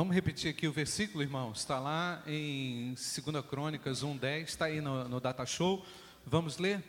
Vamos 0.00 0.14
repetir 0.14 0.50
aqui 0.50 0.66
o 0.66 0.72
versículo, 0.72 1.22
irmãos. 1.22 1.58
Está 1.58 1.78
lá 1.78 2.22
em 2.26 2.94
2 2.94 3.44
Crônicas 3.44 4.02
1,10, 4.02 4.44
está 4.44 4.64
aí 4.64 4.80
no, 4.80 5.06
no 5.06 5.20
Data 5.20 5.44
Show. 5.44 5.84
Vamos 6.24 6.56
ler? 6.56 6.82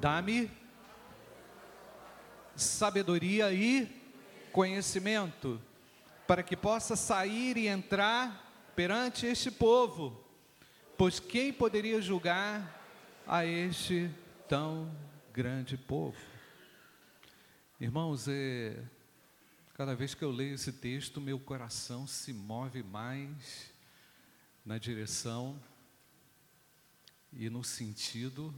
Dá-me 0.00 0.50
sabedoria 2.56 3.52
e 3.52 3.88
conhecimento, 4.50 5.62
para 6.26 6.42
que 6.42 6.56
possa 6.56 6.96
sair 6.96 7.56
e 7.56 7.68
entrar 7.68 8.72
perante 8.74 9.26
este 9.26 9.48
povo, 9.48 10.20
pois 10.98 11.20
quem 11.20 11.52
poderia 11.52 12.02
julgar 12.02 12.82
a 13.28 13.46
este 13.46 14.10
tão 14.48 14.90
grande 15.32 15.76
povo? 15.76 16.18
Irmãos, 17.80 18.26
é, 18.26 18.76
cada 19.80 19.94
vez 19.94 20.14
que 20.14 20.22
eu 20.22 20.30
leio 20.30 20.56
esse 20.56 20.74
texto, 20.74 21.22
meu 21.22 21.40
coração 21.40 22.06
se 22.06 22.34
move 22.34 22.82
mais 22.82 23.72
na 24.62 24.76
direção 24.76 25.58
e 27.32 27.48
no 27.48 27.64
sentido 27.64 28.54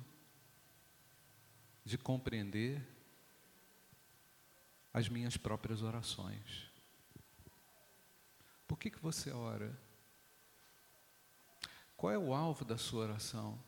de 1.85 1.97
compreender 1.97 2.85
as 4.93 5.09
minhas 5.09 5.37
próprias 5.37 5.81
orações. 5.81 6.69
Por 8.67 8.77
que, 8.77 8.91
que 8.91 8.99
você 8.99 9.31
ora? 9.31 9.81
Qual 11.97 12.13
é 12.13 12.19
o 12.19 12.35
alvo 12.35 12.65
da 12.65 12.77
sua 12.77 13.05
oração? 13.05 13.63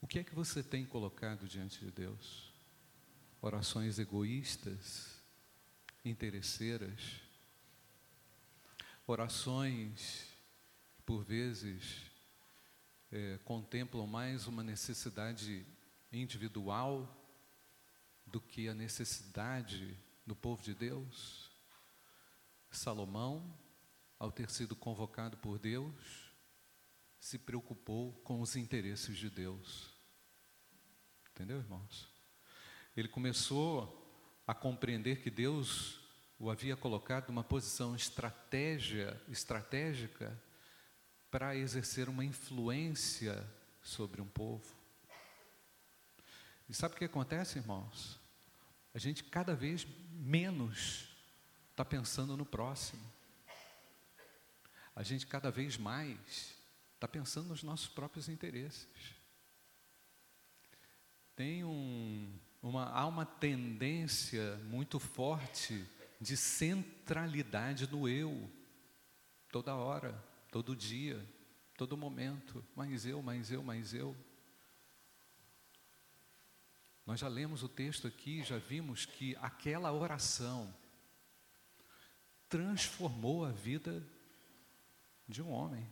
O 0.00 0.06
que 0.06 0.20
é 0.20 0.22
que 0.22 0.32
você 0.36 0.62
tem 0.62 0.86
colocado 0.86 1.48
diante 1.48 1.84
de 1.84 1.90
Deus? 1.90 2.47
Orações 3.40 4.00
egoístas, 4.00 5.22
interesseiras, 6.04 7.20
orações 9.06 10.26
que 10.96 11.02
por 11.02 11.22
vezes 11.24 12.10
é, 13.12 13.38
contemplam 13.44 14.06
mais 14.06 14.46
uma 14.48 14.62
necessidade 14.64 15.64
individual 16.12 17.14
do 18.26 18.40
que 18.40 18.68
a 18.68 18.74
necessidade 18.74 19.96
do 20.26 20.34
povo 20.34 20.62
de 20.62 20.74
Deus. 20.74 21.50
Salomão, 22.70 23.56
ao 24.18 24.32
ter 24.32 24.50
sido 24.50 24.74
convocado 24.74 25.36
por 25.38 25.58
Deus, 25.58 26.28
se 27.20 27.38
preocupou 27.38 28.12
com 28.24 28.40
os 28.40 28.56
interesses 28.56 29.16
de 29.16 29.30
Deus. 29.30 29.94
Entendeu, 31.30 31.58
irmãos? 31.58 32.17
Ele 32.98 33.06
começou 33.06 34.12
a 34.44 34.52
compreender 34.52 35.22
que 35.22 35.30
Deus 35.30 36.00
o 36.36 36.50
havia 36.50 36.76
colocado 36.76 37.28
numa 37.28 37.44
posição 37.44 37.94
estratégia, 37.94 39.22
estratégica 39.28 40.36
para 41.30 41.54
exercer 41.54 42.08
uma 42.08 42.24
influência 42.24 43.48
sobre 43.80 44.20
um 44.20 44.26
povo. 44.26 44.74
E 46.68 46.74
sabe 46.74 46.96
o 46.96 46.98
que 46.98 47.04
acontece, 47.04 47.60
irmãos? 47.60 48.18
A 48.92 48.98
gente 48.98 49.22
cada 49.22 49.54
vez 49.54 49.86
menos 50.10 51.08
está 51.70 51.84
pensando 51.84 52.36
no 52.36 52.44
próximo. 52.44 53.12
A 54.96 55.04
gente 55.04 55.24
cada 55.24 55.52
vez 55.52 55.76
mais 55.76 56.52
está 56.94 57.06
pensando 57.06 57.50
nos 57.50 57.62
nossos 57.62 57.86
próprios 57.86 58.28
interesses. 58.28 59.14
Tem 61.36 61.62
um, 61.62 62.36
uma, 62.62 62.86
há 62.86 63.06
uma 63.06 63.24
tendência 63.24 64.56
muito 64.64 64.98
forte 64.98 65.86
de 66.20 66.36
centralidade 66.36 67.90
no 67.90 68.08
eu, 68.08 68.50
toda 69.50 69.74
hora 69.74 70.26
todo 70.50 70.74
dia, 70.74 71.24
todo 71.76 71.96
momento, 71.96 72.64
mais 72.74 73.06
eu, 73.06 73.22
mais 73.22 73.50
eu, 73.50 73.62
mais 73.62 73.94
eu. 73.94 74.16
Nós 77.06 77.20
já 77.20 77.28
lemos 77.28 77.62
o 77.62 77.68
texto 77.68 78.06
aqui, 78.06 78.42
já 78.42 78.58
vimos 78.58 79.06
que 79.06 79.36
aquela 79.36 79.92
oração 79.92 80.74
transformou 82.48 83.44
a 83.44 83.50
vida 83.50 84.04
de 85.26 85.40
um 85.40 85.50
homem. 85.50 85.86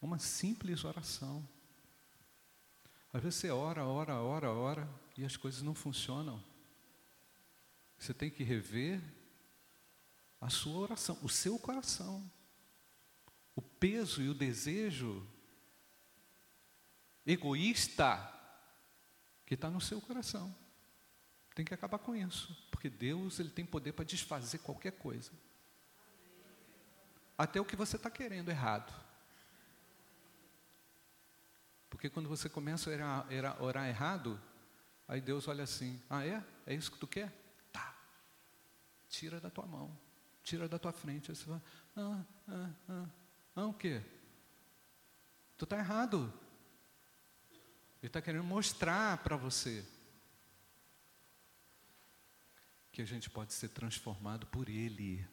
Uma 0.00 0.18
simples 0.18 0.84
oração. 0.84 1.46
Às 3.12 3.22
vezes 3.22 3.40
você 3.40 3.50
ora, 3.50 3.84
ora, 3.84 4.16
ora, 4.16 4.50
ora 4.50 5.01
e 5.16 5.24
as 5.24 5.36
coisas 5.36 5.62
não 5.62 5.74
funcionam. 5.74 6.42
Você 7.98 8.12
tem 8.12 8.30
que 8.30 8.42
rever 8.42 9.00
a 10.40 10.48
sua 10.48 10.78
oração, 10.78 11.18
o 11.22 11.28
seu 11.28 11.58
coração 11.58 12.30
o 13.54 13.60
peso 13.60 14.22
e 14.22 14.28
o 14.28 14.34
desejo 14.34 15.26
egoísta 17.24 18.32
que 19.46 19.54
está 19.54 19.70
no 19.70 19.80
seu 19.80 20.00
coração. 20.00 20.54
Tem 21.54 21.64
que 21.64 21.74
acabar 21.74 21.98
com 21.98 22.16
isso, 22.16 22.56
porque 22.70 22.88
Deus 22.88 23.38
ele 23.38 23.50
tem 23.50 23.64
poder 23.64 23.92
para 23.92 24.04
desfazer 24.04 24.58
qualquer 24.58 24.92
coisa, 24.92 25.30
até 27.36 27.60
o 27.60 27.64
que 27.64 27.76
você 27.76 27.96
está 27.96 28.10
querendo 28.10 28.50
errado. 28.50 28.92
Porque 31.90 32.08
quando 32.08 32.28
você 32.28 32.48
começa 32.48 32.88
a 32.90 33.26
orar, 33.26 33.62
orar 33.62 33.88
errado, 33.88 34.40
aí 35.12 35.20
Deus 35.20 35.46
olha 35.46 35.64
assim: 35.64 36.00
ah 36.08 36.26
é? 36.26 36.42
É 36.66 36.74
isso 36.74 36.90
que 36.90 36.98
tu 36.98 37.06
quer? 37.06 37.30
Tá. 37.70 37.94
Tira 39.10 39.38
da 39.38 39.50
tua 39.50 39.66
mão, 39.66 39.94
tira 40.42 40.66
da 40.66 40.78
tua 40.78 40.92
frente. 40.92 41.30
Aí 41.30 41.36
você 41.36 41.44
vai, 41.44 41.60
ah, 41.96 42.24
ah, 42.48 42.70
ah. 42.88 43.06
Não, 43.54 43.70
o 43.70 43.74
quê? 43.74 44.02
Tu 45.58 45.64
está 45.64 45.76
errado. 45.76 46.32
Ele 48.00 48.08
está 48.08 48.22
querendo 48.22 48.42
mostrar 48.42 49.18
para 49.18 49.36
você 49.36 49.86
que 52.90 53.02
a 53.02 53.04
gente 53.04 53.30
pode 53.30 53.52
ser 53.52 53.68
transformado 53.68 54.46
por 54.46 54.68
Ele, 54.68 55.24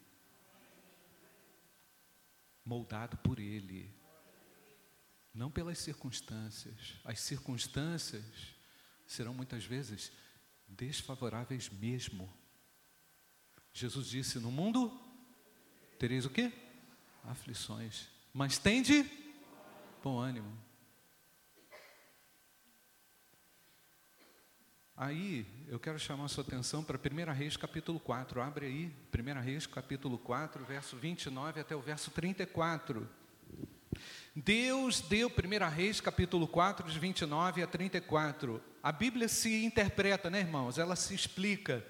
moldado 2.63 3.17
por 3.17 3.39
Ele, 3.39 3.91
não 5.33 5.49
pelas 5.49 5.79
circunstâncias. 5.79 6.99
As 7.03 7.21
circunstâncias 7.21 8.58
serão 9.09 9.33
muitas 9.33 9.65
vezes 9.65 10.11
desfavoráveis 10.67 11.67
mesmo. 11.67 12.31
Jesus 13.73 14.07
disse: 14.07 14.39
No 14.39 14.51
mundo 14.51 14.97
tereis 15.97 16.25
o 16.25 16.29
quê? 16.29 16.53
aflições, 17.25 18.07
mas 18.33 18.57
tende 18.57 19.05
bom 20.01 20.17
ânimo. 20.19 20.57
Aí, 24.95 25.45
eu 25.67 25.79
quero 25.79 25.97
chamar 25.97 26.25
a 26.25 26.27
sua 26.27 26.43
atenção 26.43 26.83
para 26.83 26.97
1 26.97 27.31
Reis 27.33 27.55
capítulo 27.55 27.99
4. 28.01 28.41
Abre 28.41 28.65
aí, 28.65 28.95
1 29.13 29.41
Reis 29.41 29.65
capítulo 29.65 30.17
4, 30.17 30.63
verso 30.65 30.97
29 30.97 31.61
até 31.61 31.75
o 31.75 31.81
verso 31.81 32.11
34. 32.11 33.09
Deus 34.35 35.01
deu 35.01 35.27
1 35.27 35.69
Reis 35.69 35.99
capítulo 35.99 36.47
4, 36.47 36.89
de 36.89 36.99
29 36.99 37.63
a 37.63 37.67
34. 37.67 38.61
A 38.81 38.91
Bíblia 38.91 39.27
se 39.27 39.65
interpreta, 39.65 40.29
né, 40.29 40.39
irmãos? 40.39 40.77
Ela 40.77 40.95
se 40.95 41.15
explica. 41.15 41.83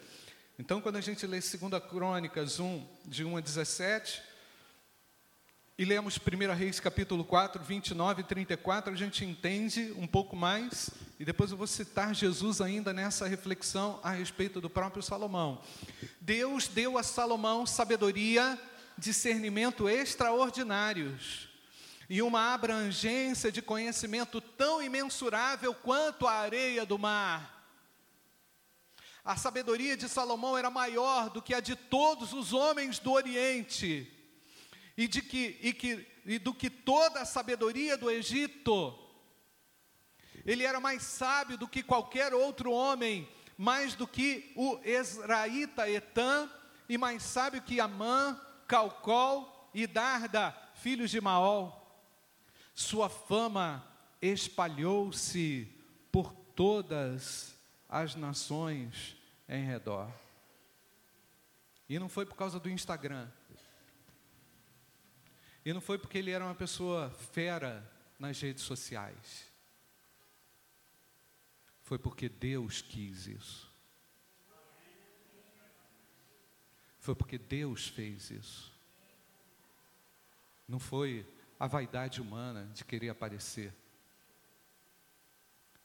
Então, 0.58 0.80
quando 0.82 0.96
a 0.96 1.02
gente 1.02 1.28
lê 1.28 1.40
2 1.40 1.52
Crônicas 1.90 2.60
1, 2.60 2.88
de 3.06 3.26
1 3.26 3.38
a 3.38 3.42
17, 3.42 4.22
e 5.78 5.86
lemos 5.86 6.18
1 6.18 6.54
Reis 6.54 6.80
capítulo 6.80 7.26
4, 7.26 7.62
29 7.62 8.22
e 8.22 8.24
34, 8.24 8.94
a 8.94 8.98
gente 8.98 9.26
entende 9.26 9.94
um 9.98 10.08
pouco 10.08 10.36
mais, 10.36 10.90
e 11.20 11.26
depois 11.26 11.52
eu 11.52 11.58
vou 11.58 11.68
citar 11.68 12.16
Jesus 12.16 12.62
ainda 12.62 12.94
nessa 12.94 13.28
reflexão 13.28 14.00
a 14.02 14.12
respeito 14.12 14.62
do 14.62 14.70
próprio 14.70 15.04
Salomão. 15.04 15.62
Deus 16.22 16.70
deu 16.70 16.98
a 16.98 17.04
Salomão 17.04 17.66
sabedoria, 17.66 18.58
discernimento 18.98 19.90
extraordinários 19.90 21.49
e 22.10 22.24
uma 22.24 22.54
abrangência 22.54 23.52
de 23.52 23.62
conhecimento 23.62 24.42
tão 24.42 24.82
imensurável 24.82 25.76
quanto 25.76 26.26
a 26.26 26.32
areia 26.32 26.84
do 26.84 26.98
mar. 26.98 27.58
A 29.24 29.38
sabedoria 29.38 29.96
de 29.96 30.10
Salomão 30.10 30.58
era 30.58 30.72
maior 30.72 31.30
do 31.30 31.40
que 31.40 31.54
a 31.54 31.60
de 31.60 31.76
todos 31.76 32.34
os 32.34 32.52
homens 32.52 32.98
do 32.98 33.12
Oriente 33.12 34.12
e, 34.98 35.08
de 35.08 35.22
que, 35.22 35.60
e, 35.62 35.72
que, 35.72 36.08
e 36.26 36.40
do 36.40 36.52
que 36.52 36.68
toda 36.68 37.22
a 37.22 37.26
sabedoria 37.26 37.96
do 37.96 38.10
Egito. 38.10 38.98
Ele 40.44 40.64
era 40.64 40.80
mais 40.80 41.04
sábio 41.04 41.60
do 41.60 41.68
que 41.68 41.84
qualquer 41.84 42.34
outro 42.34 42.72
homem, 42.72 43.30
mais 43.56 43.94
do 43.94 44.08
que 44.08 44.52
o 44.56 44.80
Esraíta 44.84 45.88
Etã, 45.88 46.50
e 46.88 46.98
mais 46.98 47.22
sábio 47.22 47.62
que 47.62 47.80
Amã, 47.80 48.40
Calcol 48.68 49.70
e 49.76 49.86
Darda, 49.86 50.58
filhos 50.74 51.12
de 51.12 51.22
Maol. 51.22 51.79
Sua 52.80 53.10
fama 53.10 53.86
espalhou-se 54.22 55.70
por 56.10 56.32
todas 56.56 57.54
as 57.90 58.16
nações 58.16 59.18
em 59.50 59.66
redor. 59.66 60.10
E 61.90 62.00
não 62.00 62.08
foi 62.08 62.26
por 62.26 62.38
causa 62.38 62.58
do 62.58 62.70
Instagram, 62.70 63.30
E 65.66 65.74
não 65.74 65.82
foi 65.82 65.98
porque 65.98 66.18
ele 66.20 66.32
era 66.32 66.46
uma 66.46 66.56
pessoa 66.56 67.10
fera 67.10 67.86
nas 68.18 68.40
redes 68.40 68.64
sociais. 68.64 69.52
Foi 71.82 72.00
porque 72.00 72.30
Deus 72.30 72.82
quis 72.82 73.28
isso. 73.28 73.70
Foi 76.98 77.14
porque 77.14 77.38
Deus 77.38 77.90
fez 77.90 78.32
isso. 78.32 78.72
Não 80.66 80.80
foi 80.80 81.28
a 81.60 81.68
vaidade 81.68 82.22
humana 82.22 82.72
de 82.74 82.86
querer 82.86 83.10
aparecer. 83.10 83.76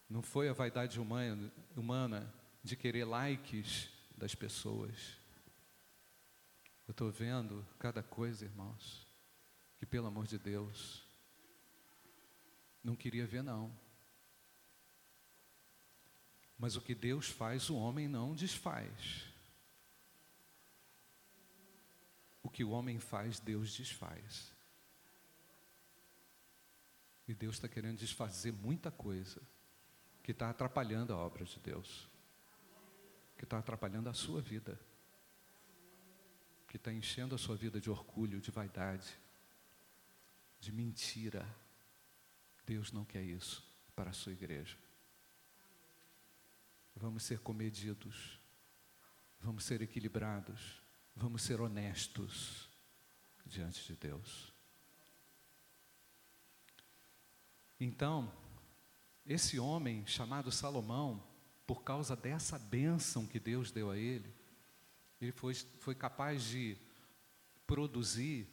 Não 0.08 0.22
foi 0.22 0.48
a 0.48 0.52
vaidade 0.52 1.00
humana, 1.00 1.52
humana 1.74 2.32
de 2.62 2.76
querer 2.76 3.04
likes 3.04 3.90
das 4.16 4.34
pessoas. 4.36 5.18
Eu 6.86 6.92
estou 6.92 7.10
vendo 7.10 7.66
cada 7.78 8.02
coisa, 8.02 8.44
irmãos, 8.44 9.04
que 9.76 9.84
pelo 9.84 10.06
amor 10.06 10.26
de 10.26 10.38
Deus, 10.38 11.02
não 12.82 12.94
queria 12.94 13.26
ver, 13.26 13.42
não. 13.42 13.76
Mas 16.56 16.76
o 16.76 16.80
que 16.80 16.94
Deus 16.94 17.28
faz, 17.28 17.68
o 17.68 17.74
homem 17.74 18.06
não 18.06 18.32
desfaz. 18.32 19.24
O 22.42 22.48
que 22.48 22.62
o 22.62 22.70
homem 22.70 23.00
faz, 23.00 23.40
Deus 23.40 23.74
desfaz. 23.74 24.53
E 27.26 27.34
Deus 27.34 27.56
está 27.56 27.68
querendo 27.68 27.98
desfazer 27.98 28.52
muita 28.52 28.90
coisa 28.90 29.40
que 30.22 30.32
está 30.32 30.50
atrapalhando 30.50 31.12
a 31.12 31.16
obra 31.16 31.44
de 31.44 31.58
Deus, 31.60 32.08
que 33.36 33.44
está 33.44 33.58
atrapalhando 33.58 34.08
a 34.08 34.14
sua 34.14 34.40
vida, 34.40 34.78
que 36.68 36.76
está 36.76 36.92
enchendo 36.92 37.34
a 37.34 37.38
sua 37.38 37.56
vida 37.56 37.80
de 37.80 37.90
orgulho, 37.90 38.40
de 38.40 38.50
vaidade, 38.50 39.18
de 40.60 40.72
mentira. 40.72 41.46
Deus 42.66 42.90
não 42.90 43.04
quer 43.04 43.22
isso 43.22 43.62
para 43.94 44.10
a 44.10 44.14
sua 44.14 44.32
igreja. 44.32 44.78
Vamos 46.96 47.24
ser 47.24 47.40
comedidos, 47.40 48.40
vamos 49.40 49.64
ser 49.64 49.82
equilibrados, 49.82 50.80
vamos 51.14 51.42
ser 51.42 51.60
honestos 51.60 52.70
diante 53.44 53.84
de 53.86 53.94
Deus. 53.94 54.53
Então, 57.78 58.32
esse 59.26 59.58
homem 59.58 60.06
chamado 60.06 60.52
Salomão, 60.52 61.22
por 61.66 61.82
causa 61.82 62.14
dessa 62.14 62.58
bênção 62.58 63.26
que 63.26 63.40
Deus 63.40 63.70
deu 63.70 63.90
a 63.90 63.96
ele, 63.96 64.32
ele 65.20 65.32
foi, 65.32 65.54
foi 65.54 65.94
capaz 65.94 66.44
de 66.44 66.76
produzir 67.66 68.46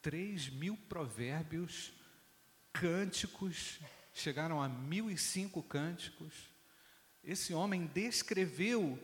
três 0.00 0.48
mil 0.48 0.76
provérbios, 0.76 1.92
cânticos, 2.72 3.80
chegaram 4.14 4.62
a 4.62 4.68
mil 4.68 5.10
e 5.10 5.18
cinco 5.18 5.62
cânticos. 5.62 6.50
Esse 7.22 7.54
homem 7.54 7.86
descreveu 7.86 8.98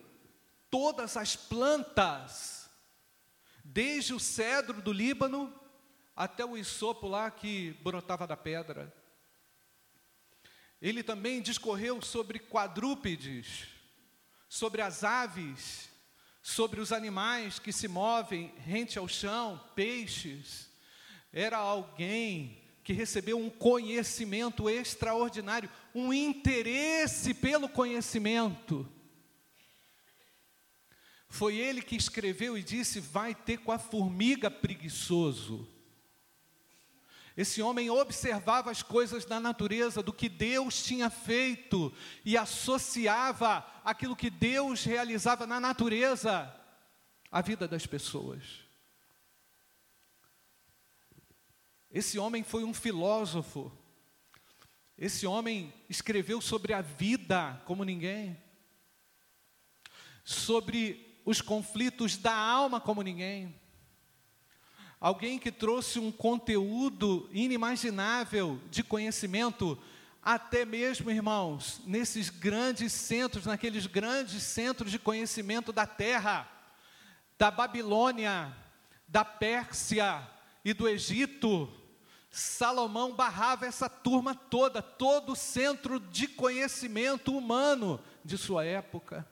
todas 0.70 1.16
as 1.16 1.34
plantas, 1.36 2.68
desde 3.64 4.14
o 4.14 4.20
cedro 4.20 4.80
do 4.80 4.92
Líbano 4.92 5.52
até 6.14 6.44
o 6.44 6.56
isopo 6.56 7.06
lá 7.06 7.30
que 7.30 7.72
brotava 7.82 8.26
da 8.26 8.36
pedra. 8.36 8.92
Ele 10.80 11.02
também 11.02 11.42
discorreu 11.42 12.00
sobre 12.00 12.38
quadrúpedes, 12.38 13.66
sobre 14.48 14.80
as 14.80 15.02
aves, 15.02 15.88
sobre 16.40 16.80
os 16.80 16.92
animais 16.92 17.58
que 17.58 17.72
se 17.72 17.88
movem 17.88 18.52
rente 18.58 18.98
ao 18.98 19.08
chão, 19.08 19.60
peixes. 19.74 20.68
Era 21.32 21.58
alguém 21.58 22.62
que 22.84 22.92
recebeu 22.92 23.38
um 23.38 23.50
conhecimento 23.50 24.70
extraordinário, 24.70 25.68
um 25.94 26.12
interesse 26.12 27.34
pelo 27.34 27.68
conhecimento. 27.68 28.90
Foi 31.28 31.56
ele 31.56 31.82
que 31.82 31.96
escreveu 31.96 32.56
e 32.56 32.62
disse: 32.62 33.00
Vai 33.00 33.34
ter 33.34 33.58
com 33.58 33.70
a 33.72 33.78
formiga 33.78 34.50
preguiçoso. 34.50 35.68
Esse 37.38 37.62
homem 37.62 37.88
observava 37.88 38.68
as 38.68 38.82
coisas 38.82 39.24
da 39.24 39.38
natureza, 39.38 40.02
do 40.02 40.12
que 40.12 40.28
Deus 40.28 40.82
tinha 40.82 41.08
feito, 41.08 41.94
e 42.24 42.36
associava 42.36 43.64
aquilo 43.84 44.16
que 44.16 44.28
Deus 44.28 44.82
realizava 44.82 45.46
na 45.46 45.60
natureza 45.60 46.52
à 47.30 47.40
vida 47.40 47.68
das 47.68 47.86
pessoas. 47.86 48.42
Esse 51.88 52.18
homem 52.18 52.42
foi 52.42 52.64
um 52.64 52.74
filósofo. 52.74 53.70
Esse 54.98 55.24
homem 55.24 55.72
escreveu 55.88 56.40
sobre 56.40 56.74
a 56.74 56.80
vida 56.80 57.62
como 57.66 57.84
ninguém, 57.84 58.36
sobre 60.24 61.22
os 61.24 61.40
conflitos 61.40 62.16
da 62.16 62.34
alma 62.34 62.80
como 62.80 63.00
ninguém 63.00 63.54
alguém 65.00 65.38
que 65.38 65.52
trouxe 65.52 65.98
um 65.98 66.10
conteúdo 66.10 67.28
inimaginável 67.32 68.60
de 68.70 68.82
conhecimento, 68.82 69.78
até 70.22 70.64
mesmo, 70.64 71.10
irmãos, 71.10 71.80
nesses 71.86 72.28
grandes 72.28 72.92
centros, 72.92 73.46
naqueles 73.46 73.86
grandes 73.86 74.42
centros 74.42 74.90
de 74.90 74.98
conhecimento 74.98 75.72
da 75.72 75.86
terra, 75.86 76.48
da 77.38 77.50
Babilônia, 77.50 78.54
da 79.06 79.24
Pérsia 79.24 80.28
e 80.64 80.74
do 80.74 80.88
Egito. 80.88 81.72
Salomão 82.30 83.14
barrava 83.14 83.66
essa 83.66 83.88
turma 83.88 84.34
toda, 84.34 84.82
todo 84.82 85.32
o 85.32 85.36
centro 85.36 85.98
de 85.98 86.28
conhecimento 86.28 87.36
humano 87.36 88.00
de 88.24 88.36
sua 88.36 88.64
época. 88.64 89.26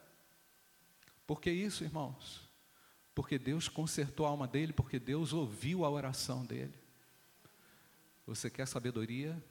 Por 1.26 1.40
que 1.40 1.50
isso, 1.50 1.84
irmãos? 1.84 2.45
Porque 3.16 3.38
Deus 3.38 3.66
consertou 3.66 4.26
a 4.26 4.28
alma 4.28 4.46
dele, 4.46 4.74
porque 4.74 4.98
Deus 4.98 5.32
ouviu 5.32 5.86
a 5.86 5.90
oração 5.90 6.44
dele. 6.44 6.74
Você 8.26 8.50
quer 8.50 8.68
sabedoria 8.68 9.42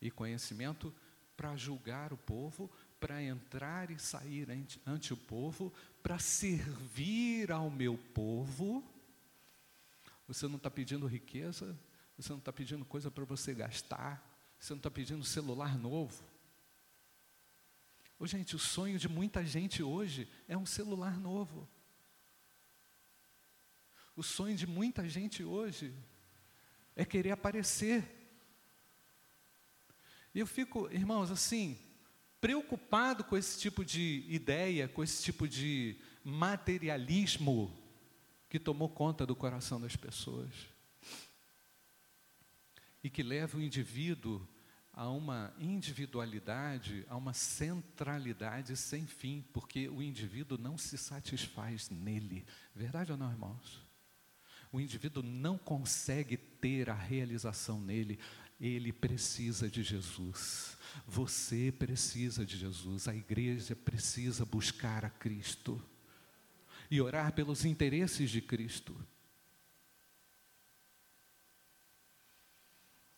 e 0.00 0.10
conhecimento 0.10 0.92
para 1.36 1.54
julgar 1.54 2.14
o 2.14 2.16
povo, 2.16 2.70
para 2.98 3.22
entrar 3.22 3.90
e 3.90 3.98
sair 3.98 4.50
ante, 4.50 4.80
ante 4.86 5.12
o 5.12 5.18
povo, 5.18 5.70
para 6.02 6.18
servir 6.18 7.52
ao 7.52 7.68
meu 7.68 7.98
povo. 8.14 8.82
Você 10.26 10.48
não 10.48 10.56
está 10.56 10.70
pedindo 10.70 11.06
riqueza, 11.06 11.78
você 12.16 12.30
não 12.30 12.38
está 12.38 12.54
pedindo 12.54 12.86
coisa 12.86 13.10
para 13.10 13.24
você 13.26 13.52
gastar, 13.52 14.26
você 14.58 14.72
não 14.72 14.78
está 14.78 14.90
pedindo 14.90 15.22
celular 15.26 15.76
novo. 15.76 16.24
Ô, 18.18 18.26
gente, 18.26 18.56
o 18.56 18.58
sonho 18.58 18.98
de 18.98 19.10
muita 19.10 19.44
gente 19.44 19.82
hoje 19.82 20.26
é 20.48 20.56
um 20.56 20.64
celular 20.64 21.20
novo. 21.20 21.68
O 24.14 24.22
sonho 24.22 24.56
de 24.56 24.66
muita 24.66 25.08
gente 25.08 25.42
hoje 25.42 25.94
é 26.94 27.04
querer 27.04 27.30
aparecer. 27.30 28.04
E 30.34 30.38
eu 30.38 30.46
fico, 30.46 30.88
irmãos, 30.90 31.30
assim, 31.30 31.78
preocupado 32.40 33.24
com 33.24 33.36
esse 33.36 33.58
tipo 33.58 33.84
de 33.84 34.24
ideia, 34.28 34.88
com 34.88 35.02
esse 35.02 35.22
tipo 35.22 35.48
de 35.48 35.96
materialismo 36.24 37.72
que 38.48 38.58
tomou 38.58 38.88
conta 38.88 39.24
do 39.24 39.34
coração 39.34 39.80
das 39.80 39.96
pessoas. 39.96 40.52
E 43.02 43.08
que 43.08 43.22
leva 43.22 43.56
o 43.56 43.62
indivíduo 43.62 44.46
a 44.92 45.08
uma 45.08 45.54
individualidade, 45.58 47.06
a 47.08 47.16
uma 47.16 47.32
centralidade 47.32 48.76
sem 48.76 49.06
fim, 49.06 49.42
porque 49.52 49.88
o 49.88 50.02
indivíduo 50.02 50.58
não 50.58 50.76
se 50.76 50.98
satisfaz 50.98 51.88
nele. 51.88 52.44
Verdade 52.74 53.10
ou 53.10 53.16
não, 53.16 53.30
irmãos? 53.30 53.81
O 54.72 54.80
indivíduo 54.80 55.22
não 55.22 55.58
consegue 55.58 56.36
ter 56.36 56.88
a 56.88 56.94
realização 56.94 57.78
nele, 57.78 58.18
ele 58.58 58.92
precisa 58.92 59.68
de 59.68 59.82
Jesus. 59.82 60.78
Você 61.06 61.70
precisa 61.70 62.44
de 62.46 62.56
Jesus, 62.56 63.06
a 63.06 63.14
igreja 63.14 63.76
precisa 63.76 64.46
buscar 64.46 65.04
a 65.04 65.10
Cristo 65.10 65.82
e 66.90 67.00
orar 67.00 67.32
pelos 67.32 67.64
interesses 67.64 68.30
de 68.30 68.40
Cristo. 68.40 68.96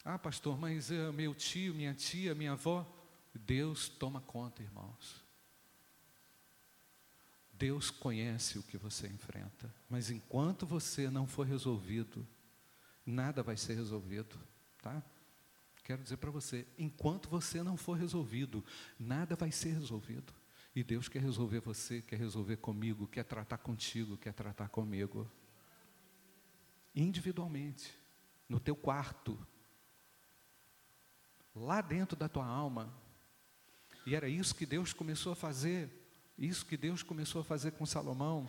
Ah, 0.04 0.18
pastor, 0.18 0.58
mas 0.58 0.90
uh, 0.90 1.12
meu 1.12 1.34
tio, 1.34 1.74
minha 1.74 1.94
tia, 1.94 2.34
minha 2.34 2.52
avó, 2.52 2.86
Deus 3.34 3.88
toma 3.88 4.20
conta, 4.20 4.62
irmãos. 4.62 5.23
Deus 7.58 7.90
conhece 7.90 8.58
o 8.58 8.62
que 8.62 8.76
você 8.76 9.06
enfrenta, 9.06 9.72
mas 9.88 10.10
enquanto 10.10 10.66
você 10.66 11.08
não 11.08 11.26
for 11.26 11.46
resolvido, 11.46 12.26
nada 13.06 13.42
vai 13.42 13.56
ser 13.56 13.74
resolvido, 13.74 14.38
tá? 14.82 15.02
Quero 15.84 16.02
dizer 16.02 16.16
para 16.16 16.30
você, 16.30 16.66
enquanto 16.78 17.28
você 17.28 17.62
não 17.62 17.76
for 17.76 17.98
resolvido, 17.98 18.64
nada 18.98 19.36
vai 19.36 19.52
ser 19.52 19.74
resolvido. 19.74 20.32
E 20.74 20.82
Deus 20.82 21.08
quer 21.08 21.20
resolver 21.20 21.60
você, 21.60 22.02
quer 22.02 22.18
resolver 22.18 22.56
comigo, 22.56 23.06
quer 23.06 23.24
tratar 23.24 23.58
contigo, 23.58 24.16
quer 24.16 24.32
tratar 24.32 24.68
comigo. 24.68 25.30
Individualmente. 26.94 27.92
no 28.46 28.60
teu 28.60 28.76
quarto, 28.76 29.38
lá 31.54 31.80
dentro 31.80 32.14
da 32.14 32.28
tua 32.28 32.46
alma. 32.46 32.92
E 34.06 34.14
era 34.14 34.28
isso 34.28 34.54
que 34.54 34.66
Deus 34.66 34.92
começou 34.92 35.32
a 35.32 35.36
fazer, 35.36 35.90
isso 36.38 36.66
que 36.66 36.76
Deus 36.76 37.02
começou 37.02 37.40
a 37.40 37.44
fazer 37.44 37.72
com 37.72 37.86
Salomão, 37.86 38.48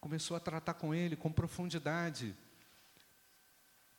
começou 0.00 0.36
a 0.36 0.40
tratar 0.40 0.74
com 0.74 0.94
ele 0.94 1.16
com 1.16 1.30
profundidade. 1.30 2.34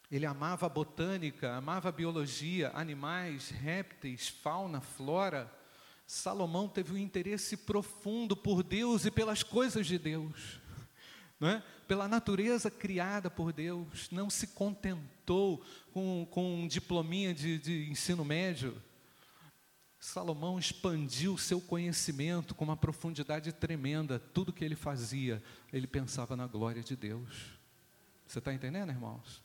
Ele 0.10 0.26
amava 0.26 0.66
a 0.66 0.70
botânica, 0.70 1.56
amava 1.56 1.90
a 1.90 1.92
biologia, 1.92 2.72
animais, 2.74 3.50
répteis, 3.50 4.28
fauna, 4.28 4.82
flora. 4.82 5.50
Salomão 6.06 6.68
teve 6.68 6.94
um 6.94 6.98
interesse 6.98 7.56
profundo 7.56 8.36
por 8.36 8.64
Deus 8.64 9.06
e 9.06 9.12
pelas 9.12 9.44
coisas 9.44 9.88
de 9.88 9.98
Deus, 9.98 10.60
não 11.40 11.48
é? 11.48 11.64
pela 11.88 12.08
natureza 12.08 12.72
criada 12.72 13.30
por 13.30 13.54
Deus. 13.54 14.10
Não 14.12 14.30
se 14.30 14.48
contentou 14.48 15.64
com, 15.94 16.28
com 16.30 16.62
um 16.62 16.68
diplominha 16.68 17.34
de, 17.34 17.58
de 17.60 17.90
ensino 17.90 18.26
médio. 18.26 18.82
Salomão 20.02 20.58
expandiu 20.58 21.38
seu 21.38 21.62
conhecimento 21.62 22.56
com 22.56 22.64
uma 22.64 22.76
profundidade 22.76 23.54
tremenda. 23.54 24.18
Tudo 24.18 24.52
que 24.52 24.66
ele 24.66 24.76
fazia, 24.76 25.44
ele 25.72 25.86
pensava 25.86 26.36
na 26.36 26.48
glória 26.48 26.82
de 26.82 26.96
Deus. 26.96 27.52
Você 28.26 28.40
está 28.40 28.52
entendendo, 28.52 28.90
irmãos? 28.90 29.44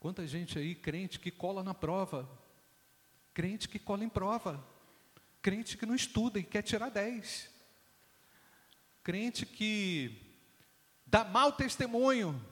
Quanta 0.00 0.26
gente 0.26 0.58
aí, 0.58 0.74
crente 0.74 1.20
que 1.20 1.30
cola 1.30 1.62
na 1.62 1.72
prova, 1.72 2.28
crente 3.32 3.68
que 3.68 3.78
cola 3.78 4.02
em 4.02 4.08
prova, 4.08 4.66
crente 5.40 5.78
que 5.78 5.86
não 5.86 5.94
estuda 5.94 6.40
e 6.40 6.42
quer 6.42 6.62
tirar 6.62 6.88
10, 6.88 7.48
crente 9.04 9.46
que 9.46 10.20
dá 11.06 11.22
mau 11.22 11.52
testemunho, 11.52 12.44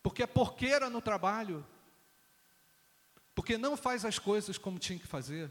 porque 0.00 0.22
é 0.22 0.28
porqueira 0.28 0.88
no 0.88 1.02
trabalho, 1.02 1.66
porque 3.34 3.58
não 3.58 3.76
faz 3.76 4.04
as 4.04 4.20
coisas 4.20 4.56
como 4.56 4.78
tinha 4.78 4.98
que 5.00 5.08
fazer, 5.08 5.50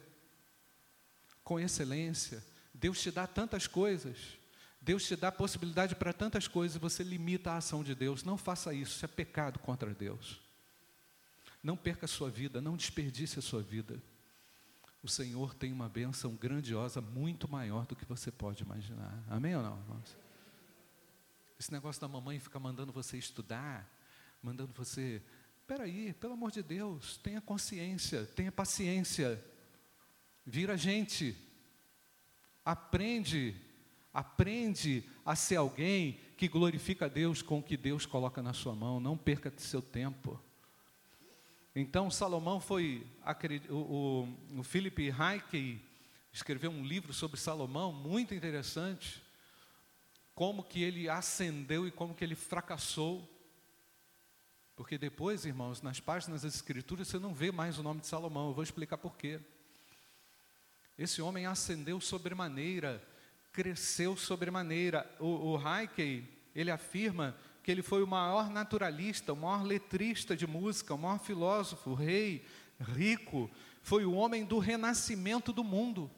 com 1.53 1.59
excelência. 1.59 2.43
Deus 2.73 2.99
te 2.99 3.11
dá 3.11 3.27
tantas 3.27 3.67
coisas, 3.67 4.17
Deus 4.81 5.05
te 5.05 5.15
dá 5.15 5.31
possibilidade 5.31 5.93
para 5.93 6.11
tantas 6.11 6.47
coisas, 6.47 6.77
você 6.77 7.03
limita 7.03 7.51
a 7.51 7.57
ação 7.57 7.83
de 7.83 7.93
Deus. 7.93 8.23
Não 8.23 8.37
faça 8.37 8.73
isso, 8.73 8.95
isso 8.95 9.05
é 9.05 9.07
pecado 9.07 9.59
contra 9.59 9.93
Deus. 9.93 10.41
Não 11.61 11.77
perca 11.77 12.05
a 12.05 12.07
sua 12.07 12.29
vida, 12.29 12.59
não 12.59 12.75
desperdice 12.75 13.37
a 13.37 13.41
sua 13.41 13.61
vida. 13.61 14.01
O 15.03 15.07
Senhor 15.07 15.53
tem 15.53 15.71
uma 15.71 15.87
bênção 15.87 16.35
grandiosa, 16.35 16.99
muito 16.99 17.47
maior 17.47 17.85
do 17.85 17.95
que 17.95 18.03
você 18.03 18.31
pode 18.31 18.63
imaginar. 18.63 19.23
Amém 19.29 19.55
ou 19.55 19.61
não, 19.61 19.77
irmãos? 19.77 20.17
Esse 21.59 21.71
negócio 21.71 22.01
da 22.01 22.07
mamãe 22.07 22.39
ficar 22.39 22.59
mandando 22.59 22.91
você 22.91 23.15
estudar, 23.15 23.87
mandando 24.41 24.73
você. 24.73 25.21
Peraí, 25.67 26.13
pelo 26.13 26.33
amor 26.33 26.51
de 26.51 26.63
Deus, 26.63 27.17
tenha 27.17 27.39
consciência, 27.39 28.25
tenha 28.25 28.51
paciência. 28.51 29.52
Vira 30.45 30.77
gente. 30.77 31.35
Aprende, 32.65 33.55
aprende 34.13 35.03
a 35.25 35.35
ser 35.35 35.57
alguém 35.57 36.19
que 36.37 36.47
glorifica 36.47 37.05
a 37.05 37.09
Deus 37.09 37.41
com 37.41 37.59
o 37.59 37.63
que 37.63 37.77
Deus 37.77 38.05
coloca 38.05 38.41
na 38.41 38.53
sua 38.53 38.75
mão. 38.75 38.99
Não 38.99 39.17
perca 39.17 39.53
seu 39.57 39.81
tempo. 39.81 40.41
Então, 41.75 42.11
Salomão 42.11 42.59
foi, 42.59 43.05
o, 43.69 43.75
o, 43.75 44.59
o 44.59 44.63
Philip 44.63 45.11
Hayke 45.11 45.81
escreveu 46.31 46.69
um 46.69 46.85
livro 46.85 47.13
sobre 47.13 47.39
Salomão, 47.39 47.91
muito 47.91 48.33
interessante, 48.33 49.23
como 50.35 50.63
que 50.63 50.81
ele 50.81 51.09
ascendeu 51.09 51.87
e 51.87 51.91
como 51.91 52.13
que 52.13 52.23
ele 52.23 52.35
fracassou. 52.35 53.27
Porque 54.75 54.97
depois, 54.97 55.45
irmãos, 55.45 55.81
nas 55.81 55.99
páginas 55.99 56.43
das 56.43 56.55
Escrituras, 56.55 57.07
você 57.07 57.17
não 57.17 57.33
vê 57.33 57.51
mais 57.51 57.77
o 57.77 57.83
nome 57.83 58.01
de 58.01 58.07
Salomão, 58.07 58.47
eu 58.47 58.53
vou 58.53 58.63
explicar 58.63 58.97
por 58.97 59.17
quê. 59.17 59.39
Esse 60.97 61.21
homem 61.21 61.45
ascendeu 61.45 61.99
sobremaneira, 61.99 63.01
cresceu 63.51 64.15
sobremaneira. 64.15 65.09
O, 65.19 65.53
o 65.53 65.57
Hayke, 65.57 66.23
ele 66.55 66.71
afirma 66.71 67.35
que 67.63 67.71
ele 67.71 67.81
foi 67.81 68.03
o 68.03 68.07
maior 68.07 68.49
naturalista, 68.49 69.33
o 69.33 69.37
maior 69.37 69.63
letrista 69.63 70.35
de 70.35 70.45
música, 70.45 70.93
o 70.93 70.97
maior 70.97 71.19
filósofo, 71.19 71.93
rei, 71.93 72.45
rico, 72.79 73.49
foi 73.81 74.05
o 74.05 74.13
homem 74.13 74.45
do 74.45 74.59
renascimento 74.59 75.53
do 75.53 75.63
mundo. 75.63 76.11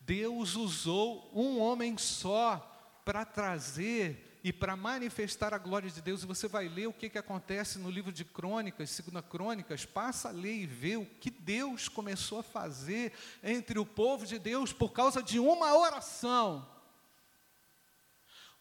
Deus 0.00 0.56
usou 0.56 1.30
um 1.34 1.60
homem 1.60 1.96
só 1.98 2.58
para 3.04 3.24
trazer 3.24 4.29
e 4.42 4.52
para 4.52 4.76
manifestar 4.76 5.52
a 5.52 5.58
glória 5.58 5.90
de 5.90 6.00
Deus. 6.00 6.22
E 6.22 6.26
você 6.26 6.48
vai 6.48 6.68
ler 6.68 6.86
o 6.86 6.92
que, 6.92 7.10
que 7.10 7.18
acontece 7.18 7.78
no 7.78 7.90
livro 7.90 8.12
de 8.12 8.24
Crônicas, 8.24 8.90
segunda 8.90 9.22
Crônicas, 9.22 9.84
passa 9.84 10.28
a 10.28 10.32
ler 10.32 10.62
e 10.62 10.66
vê 10.66 10.96
o 10.96 11.04
que 11.04 11.30
Deus 11.30 11.88
começou 11.88 12.38
a 12.38 12.42
fazer 12.42 13.12
entre 13.42 13.78
o 13.78 13.86
povo 13.86 14.26
de 14.26 14.38
Deus 14.38 14.72
por 14.72 14.92
causa 14.92 15.22
de 15.22 15.38
uma 15.38 15.76
oração. 15.76 16.66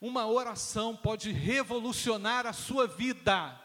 Uma 0.02 0.28
oração 0.28 0.96
pode 0.96 1.32
revolucionar 1.32 2.46
a 2.46 2.54
sua 2.54 2.88
vida. 2.88 3.60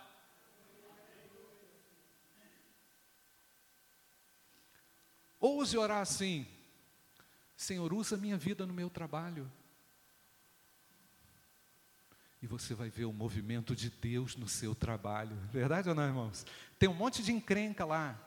Ouse 5.38 5.76
orar 5.76 6.00
assim: 6.00 6.46
Senhor, 7.56 7.92
usa 7.92 8.16
minha 8.16 8.36
vida 8.36 8.66
no 8.66 8.72
meu 8.72 8.88
trabalho. 8.88 9.50
E 12.44 12.46
você 12.46 12.74
vai 12.74 12.90
ver 12.90 13.06
o 13.06 13.12
movimento 13.12 13.74
de 13.74 13.88
Deus 13.88 14.36
no 14.36 14.46
seu 14.46 14.74
trabalho. 14.74 15.34
Verdade 15.50 15.88
ou 15.88 15.94
não, 15.94 16.06
irmãos? 16.06 16.44
Tem 16.78 16.86
um 16.86 16.94
monte 16.94 17.22
de 17.22 17.32
encrenca 17.32 17.86
lá. 17.86 18.20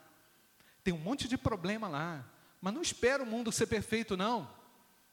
Tem 0.84 0.92
um 0.92 0.98
monte 0.98 1.28
de 1.28 1.38
problema 1.38 1.88
lá. 1.88 2.26
Mas 2.60 2.74
não 2.74 2.82
espera 2.82 3.22
o 3.22 3.28
mundo 3.28 3.52
ser 3.52 3.68
perfeito, 3.68 4.18
não. 4.18 4.50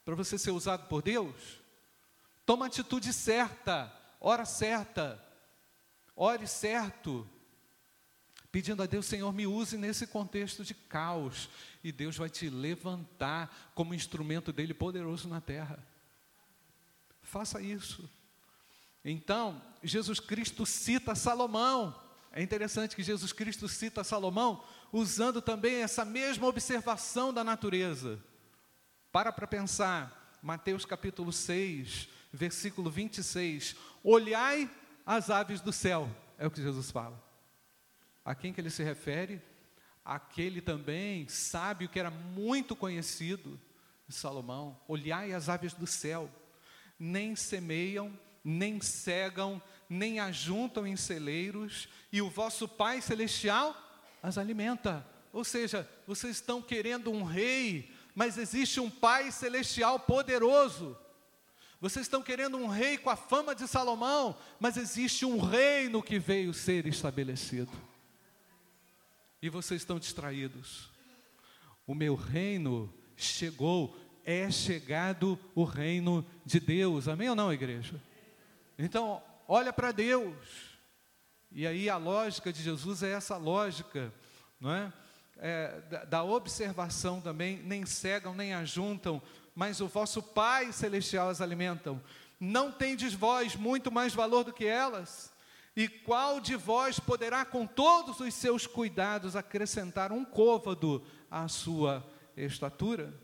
Para 0.06 0.14
você 0.14 0.38
ser 0.38 0.52
usado 0.52 0.88
por 0.88 1.02
Deus. 1.02 1.61
Toma 2.46 2.64
a 2.64 2.68
atitude 2.68 3.12
certa, 3.12 3.92
hora 4.18 4.46
certa, 4.46 5.23
ore 6.16 6.46
certo, 6.46 7.28
pedindo 8.50 8.82
a 8.82 8.87
Deus, 8.87 9.04
Senhor, 9.04 9.30
me 9.34 9.46
use 9.46 9.76
nesse 9.76 10.06
contexto 10.06 10.64
de 10.64 10.73
caos, 10.73 11.50
e 11.82 11.92
Deus 11.92 12.16
vai 12.16 12.30
te 12.30 12.49
levantar 12.49 13.73
como 13.75 13.92
instrumento 13.92 14.50
dele 14.50 14.73
poderoso 14.73 15.28
na 15.28 15.42
terra. 15.42 15.78
Faça 17.20 17.61
isso. 17.61 18.08
Então, 19.04 19.61
Jesus 19.82 20.18
Cristo 20.18 20.64
cita 20.64 21.14
Salomão. 21.14 21.94
É 22.32 22.42
interessante 22.42 22.96
que 22.96 23.02
Jesus 23.02 23.32
Cristo 23.32 23.68
cita 23.68 24.02
Salomão 24.02 24.64
usando 24.92 25.42
também 25.42 25.82
essa 25.82 26.04
mesma 26.04 26.46
observação 26.46 27.32
da 27.32 27.44
natureza. 27.44 28.18
Para 29.12 29.30
para 29.30 29.46
pensar, 29.46 30.38
Mateus 30.42 30.84
capítulo 30.84 31.32
6, 31.32 32.08
versículo 32.32 32.90
26. 32.90 33.76
Olhai 34.02 34.70
as 35.04 35.30
aves 35.30 35.61
do 35.61 35.73
céu, 35.73 36.08
é 36.38 36.46
o 36.46 36.50
que 36.50 36.62
Jesus 36.62 36.90
fala. 36.90 37.23
A 38.25 38.34
quem 38.34 38.52
que 38.52 38.61
ele 38.61 38.70
se 38.70 38.82
refere? 38.82 39.40
Aquele 40.04 40.61
também 40.61 41.28
sábio 41.28 41.88
que 41.88 42.00
era 42.00 42.11
muito 42.11 42.75
conhecido, 42.75 43.61
Salomão. 44.08 44.80
Olhai 44.88 45.32
as 45.32 45.49
aves 45.49 45.75
do 45.75 45.87
céu, 45.87 46.30
nem 46.99 47.37
semeiam, 47.37 48.18
nem 48.44 48.80
cegam, 48.80 49.60
nem 49.88 50.20
ajuntam 50.20 50.86
em 50.86 50.96
celeiros, 50.96 51.88
e 52.12 52.20
o 52.20 52.28
vosso 52.28 52.68
Pai 52.68 53.00
Celestial 53.00 53.76
as 54.22 54.38
alimenta. 54.38 55.06
Ou 55.32 55.44
seja, 55.44 55.88
vocês 56.06 56.36
estão 56.36 56.62
querendo 56.62 57.10
um 57.10 57.24
rei, 57.24 57.90
mas 58.14 58.38
existe 58.38 58.78
um 58.78 58.90
Pai 58.90 59.32
Celestial 59.32 59.98
poderoso 59.98 60.96
vocês 61.84 62.06
estão 62.06 62.22
querendo 62.22 62.56
um 62.56 62.66
rei 62.66 62.96
com 62.96 63.10
a 63.10 63.16
fama 63.16 63.54
de 63.54 63.68
Salomão, 63.68 64.34
mas 64.58 64.78
existe 64.78 65.26
um 65.26 65.38
reino 65.38 66.02
que 66.02 66.18
veio 66.18 66.54
ser 66.54 66.86
estabelecido. 66.86 67.70
E 69.42 69.50
vocês 69.50 69.82
estão 69.82 69.98
distraídos. 69.98 70.88
O 71.86 71.94
meu 71.94 72.14
reino 72.14 72.90
chegou, 73.14 73.94
é 74.24 74.50
chegado 74.50 75.38
o 75.54 75.62
reino 75.62 76.24
de 76.42 76.58
Deus. 76.58 77.06
Amém 77.06 77.28
ou 77.28 77.36
não, 77.36 77.52
igreja? 77.52 78.02
Então, 78.78 79.22
olha 79.46 79.72
para 79.72 79.92
Deus. 79.92 80.34
E 81.50 81.66
aí 81.66 81.88
a 81.88 81.96
lógica 81.96 82.52
de 82.52 82.62
Jesus 82.62 83.02
é 83.02 83.12
essa 83.12 83.36
lógica, 83.36 84.12
não 84.60 84.72
é? 84.72 84.92
é 85.36 85.80
da, 85.88 86.04
da 86.04 86.24
observação 86.24 87.20
também, 87.20 87.62
nem 87.62 87.86
cegam, 87.86 88.34
nem 88.34 88.54
ajuntam, 88.54 89.22
mas 89.54 89.80
o 89.80 89.86
vosso 89.86 90.20
Pai 90.20 90.72
Celestial 90.72 91.28
as 91.28 91.40
alimentam. 91.40 92.02
Não 92.40 92.72
tendes 92.72 93.14
vós 93.14 93.54
muito 93.54 93.92
mais 93.92 94.12
valor 94.12 94.44
do 94.44 94.52
que 94.52 94.66
elas? 94.66 95.32
E 95.76 95.88
qual 95.88 96.40
de 96.40 96.56
vós 96.56 96.98
poderá, 97.00 97.44
com 97.44 97.66
todos 97.66 98.20
os 98.20 98.34
seus 98.34 98.66
cuidados, 98.66 99.36
acrescentar 99.36 100.12
um 100.12 100.24
côvado 100.24 101.04
à 101.30 101.48
sua 101.48 102.04
estatura? 102.36 103.14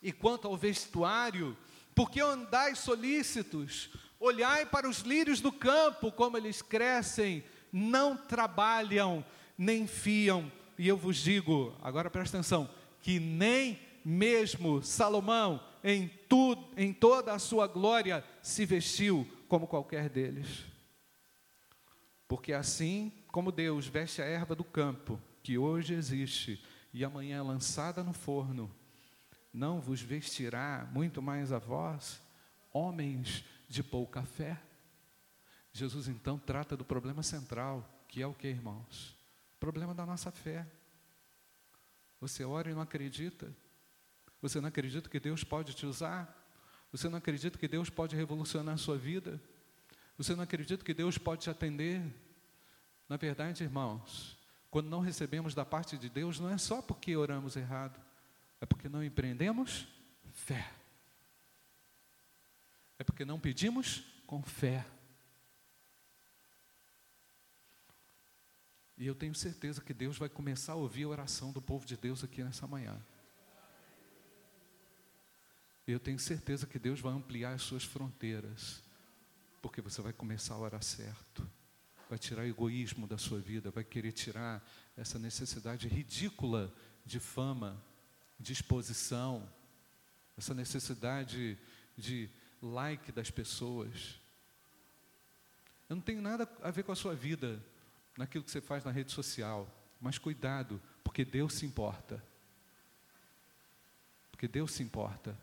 E 0.00 0.12
quanto 0.12 0.48
ao 0.48 0.56
vestuário, 0.56 1.56
por 1.94 2.10
que 2.10 2.20
andais 2.20 2.78
solícitos? 2.78 3.90
Olhai 4.24 4.64
para 4.64 4.88
os 4.88 5.00
lírios 5.00 5.40
do 5.40 5.50
campo, 5.50 6.12
como 6.12 6.36
eles 6.36 6.62
crescem, 6.62 7.42
não 7.72 8.16
trabalham 8.16 9.24
nem 9.58 9.84
fiam. 9.84 10.50
E 10.78 10.86
eu 10.86 10.96
vos 10.96 11.16
digo, 11.16 11.76
agora 11.82 12.08
presta 12.08 12.36
atenção, 12.36 12.70
que 13.00 13.18
nem 13.18 13.80
mesmo 14.04 14.80
Salomão, 14.80 15.60
em, 15.82 16.06
tudo, 16.28 16.64
em 16.76 16.92
toda 16.92 17.32
a 17.32 17.38
sua 17.40 17.66
glória, 17.66 18.24
se 18.40 18.64
vestiu 18.64 19.26
como 19.48 19.66
qualquer 19.66 20.08
deles. 20.08 20.66
Porque 22.28 22.52
assim 22.52 23.10
como 23.26 23.50
Deus 23.50 23.88
veste 23.88 24.22
a 24.22 24.24
erva 24.24 24.54
do 24.54 24.62
campo, 24.62 25.20
que 25.42 25.58
hoje 25.58 25.94
existe 25.94 26.64
e 26.94 27.04
amanhã 27.04 27.38
é 27.38 27.42
lançada 27.42 28.04
no 28.04 28.12
forno, 28.12 28.72
não 29.52 29.80
vos 29.80 30.00
vestirá 30.00 30.88
muito 30.92 31.20
mais 31.20 31.50
a 31.50 31.58
vós, 31.58 32.22
homens 32.72 33.44
de 33.72 33.82
pouca 33.82 34.22
fé? 34.22 34.60
Jesus 35.72 36.06
então 36.06 36.38
trata 36.38 36.76
do 36.76 36.84
problema 36.84 37.22
central, 37.22 38.04
que 38.06 38.20
é 38.20 38.26
o 38.26 38.34
que, 38.34 38.46
irmãos? 38.46 39.16
O 39.56 39.58
problema 39.58 39.94
da 39.94 40.04
nossa 40.04 40.30
fé. 40.30 40.66
Você 42.20 42.44
ora 42.44 42.70
e 42.70 42.74
não 42.74 42.82
acredita? 42.82 43.52
Você 44.40 44.60
não 44.60 44.68
acredita 44.68 45.08
que 45.08 45.18
Deus 45.18 45.42
pode 45.42 45.72
te 45.74 45.86
usar? 45.86 46.38
Você 46.92 47.08
não 47.08 47.16
acredita 47.16 47.58
que 47.58 47.66
Deus 47.66 47.88
pode 47.88 48.14
revolucionar 48.14 48.74
a 48.74 48.78
sua 48.78 48.98
vida? 48.98 49.40
Você 50.18 50.36
não 50.36 50.44
acredita 50.44 50.84
que 50.84 50.92
Deus 50.92 51.16
pode 51.16 51.42
te 51.42 51.50
atender? 51.50 52.02
Na 53.08 53.16
verdade, 53.16 53.64
irmãos, 53.64 54.38
quando 54.70 54.90
não 54.90 55.00
recebemos 55.00 55.54
da 55.54 55.64
parte 55.64 55.96
de 55.96 56.10
Deus, 56.10 56.38
não 56.38 56.50
é 56.50 56.58
só 56.58 56.82
porque 56.82 57.16
oramos 57.16 57.56
errado, 57.56 57.98
é 58.60 58.66
porque 58.66 58.88
não 58.88 59.02
empreendemos 59.02 59.88
fé. 60.32 60.81
É 63.02 63.04
porque 63.04 63.24
não 63.24 63.40
pedimos 63.40 64.04
com 64.28 64.40
fé. 64.44 64.86
E 68.96 69.04
eu 69.04 69.12
tenho 69.12 69.34
certeza 69.34 69.80
que 69.80 69.92
Deus 69.92 70.16
vai 70.16 70.28
começar 70.28 70.74
a 70.74 70.76
ouvir 70.76 71.02
a 71.02 71.08
oração 71.08 71.50
do 71.50 71.60
povo 71.60 71.84
de 71.84 71.96
Deus 71.96 72.22
aqui 72.22 72.44
nessa 72.44 72.64
manhã. 72.64 73.04
Eu 75.84 75.98
tenho 75.98 76.16
certeza 76.16 76.64
que 76.64 76.78
Deus 76.78 77.00
vai 77.00 77.12
ampliar 77.12 77.54
as 77.54 77.62
suas 77.62 77.82
fronteiras, 77.82 78.84
porque 79.60 79.80
você 79.80 80.00
vai 80.00 80.12
começar 80.12 80.54
a 80.54 80.60
orar 80.60 80.84
certo, 80.84 81.44
vai 82.08 82.20
tirar 82.20 82.42
o 82.42 82.46
egoísmo 82.46 83.08
da 83.08 83.18
sua 83.18 83.40
vida, 83.40 83.72
vai 83.72 83.82
querer 83.82 84.12
tirar 84.12 84.64
essa 84.96 85.18
necessidade 85.18 85.88
ridícula 85.88 86.72
de 87.04 87.18
fama, 87.18 87.84
de 88.38 88.52
exposição, 88.52 89.52
essa 90.36 90.54
necessidade 90.54 91.58
de 91.98 92.30
like 92.62 93.10
das 93.10 93.30
pessoas. 93.30 94.18
Eu 95.88 95.96
não 95.96 96.02
tenho 96.02 96.22
nada 96.22 96.48
a 96.62 96.70
ver 96.70 96.84
com 96.84 96.92
a 96.92 96.96
sua 96.96 97.14
vida, 97.14 97.62
naquilo 98.16 98.44
que 98.44 98.50
você 98.50 98.60
faz 98.60 98.84
na 98.84 98.90
rede 98.90 99.12
social, 99.12 99.68
mas 100.00 100.16
cuidado, 100.16 100.80
porque 101.02 101.24
Deus 101.24 101.54
se 101.54 101.66
importa. 101.66 102.22
Porque 104.30 104.46
Deus 104.46 104.72
se 104.72 104.82
importa. 104.82 105.36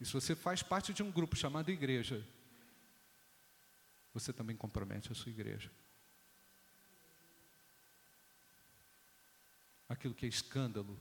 E 0.00 0.04
se 0.04 0.12
você 0.12 0.34
faz 0.34 0.62
parte 0.62 0.92
de 0.92 1.02
um 1.02 1.10
grupo 1.10 1.36
chamado 1.36 1.70
igreja, 1.70 2.26
você 4.12 4.32
também 4.32 4.56
compromete 4.56 5.10
a 5.12 5.14
sua 5.14 5.30
igreja. 5.30 5.70
Aquilo 9.88 10.14
que 10.14 10.26
é 10.26 10.28
escândalo, 10.28 10.98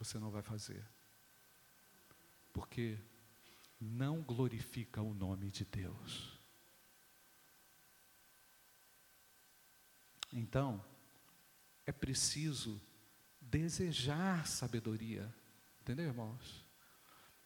você 0.00 0.18
não 0.18 0.30
vai 0.30 0.42
fazer. 0.42 0.82
Porque 2.54 2.98
não 3.78 4.22
glorifica 4.22 5.02
o 5.02 5.12
nome 5.12 5.50
de 5.50 5.66
Deus. 5.66 6.40
Então, 10.32 10.82
é 11.84 11.92
preciso 11.92 12.80
desejar 13.40 14.46
sabedoria. 14.46 15.30
Entendeu, 15.82 16.06
irmãos? 16.06 16.64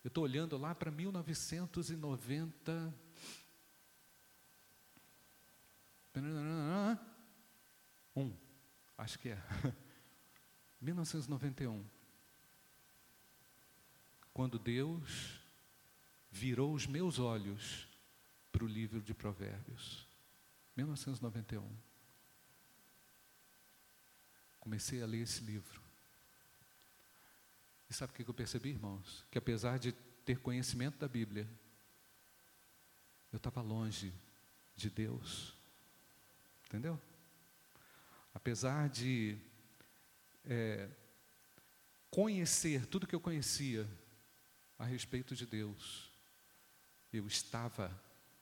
Eu 0.04 0.08
estou 0.08 0.22
olhando 0.22 0.56
lá 0.56 0.76
para 0.76 0.92
1990. 0.92 2.94
Um, 8.14 8.32
acho 8.96 9.18
que 9.18 9.30
é. 9.30 9.42
1991. 10.80 12.03
Quando 14.34 14.58
Deus 14.58 15.40
virou 16.30 16.74
os 16.74 16.84
meus 16.84 17.20
olhos 17.20 17.86
para 18.50 18.64
o 18.64 18.66
livro 18.66 19.00
de 19.00 19.14
Provérbios. 19.14 20.04
1991. 20.76 21.64
Comecei 24.58 25.00
a 25.00 25.06
ler 25.06 25.22
esse 25.22 25.44
livro. 25.44 25.80
E 27.88 27.94
sabe 27.94 28.12
o 28.12 28.16
que 28.16 28.28
eu 28.28 28.34
percebi, 28.34 28.70
irmãos? 28.70 29.24
Que 29.30 29.38
apesar 29.38 29.78
de 29.78 29.92
ter 30.24 30.40
conhecimento 30.40 30.98
da 30.98 31.06
Bíblia, 31.06 31.48
eu 33.32 33.36
estava 33.36 33.60
longe 33.60 34.12
de 34.74 34.90
Deus. 34.90 35.54
Entendeu? 36.66 37.00
Apesar 38.34 38.88
de 38.88 39.38
é, 40.44 40.88
conhecer 42.10 42.86
tudo 42.86 43.06
que 43.06 43.14
eu 43.14 43.20
conhecia 43.20 43.88
a 44.84 44.86
respeito 44.86 45.34
de 45.34 45.46
Deus, 45.46 46.10
eu 47.10 47.26
estava 47.26 47.90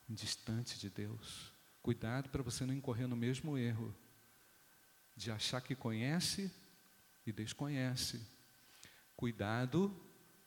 distante 0.09 0.79
de 0.79 0.91
Deus. 0.91 1.53
Cuidado 1.81 2.29
para 2.31 2.43
você 2.43 2.67
não 2.67 2.75
incorrer 2.75 3.07
no 3.07 3.17
mesmo 3.17 3.57
erro 3.57 3.95
de 5.17 5.31
achar 5.31 5.61
que 5.61 5.77
conhece 5.77 6.53
e 7.25 7.33
desconhece. 7.33 8.21
Cuidado 9.17 9.95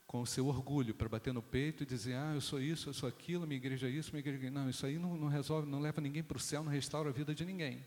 com 0.06 0.22
o 0.22 0.28
seu 0.28 0.48
orgulho 0.48 0.94
para 0.94 1.08
bater 1.08 1.34
no 1.34 1.42
peito 1.42 1.84
e 1.84 1.86
dizer: 1.86 2.16
Ah, 2.16 2.34
eu 2.34 2.42
sou 2.42 2.62
isso, 2.62 2.90
eu 2.90 2.94
sou 2.94 3.08
aquilo, 3.08 3.48
minha 3.48 3.58
igreja 3.58 3.88
é 3.88 3.92
isso, 3.92 4.12
minha 4.12 4.20
igreja 4.20 4.48
é 4.48 4.50
Não, 4.50 4.70
isso 4.70 4.86
aí 4.86 5.00
não, 5.00 5.16
não 5.16 5.30
resolve, 5.30 5.70
não 5.70 5.80
leva 5.80 6.02
ninguém 6.02 6.24
para 6.24 6.38
o 6.38 6.40
céu, 6.40 6.62
não 6.62 6.72
restaura 6.72 7.10
a 7.10 7.14
vida 7.14 7.34
de 7.34 7.46
ninguém. 7.46 7.86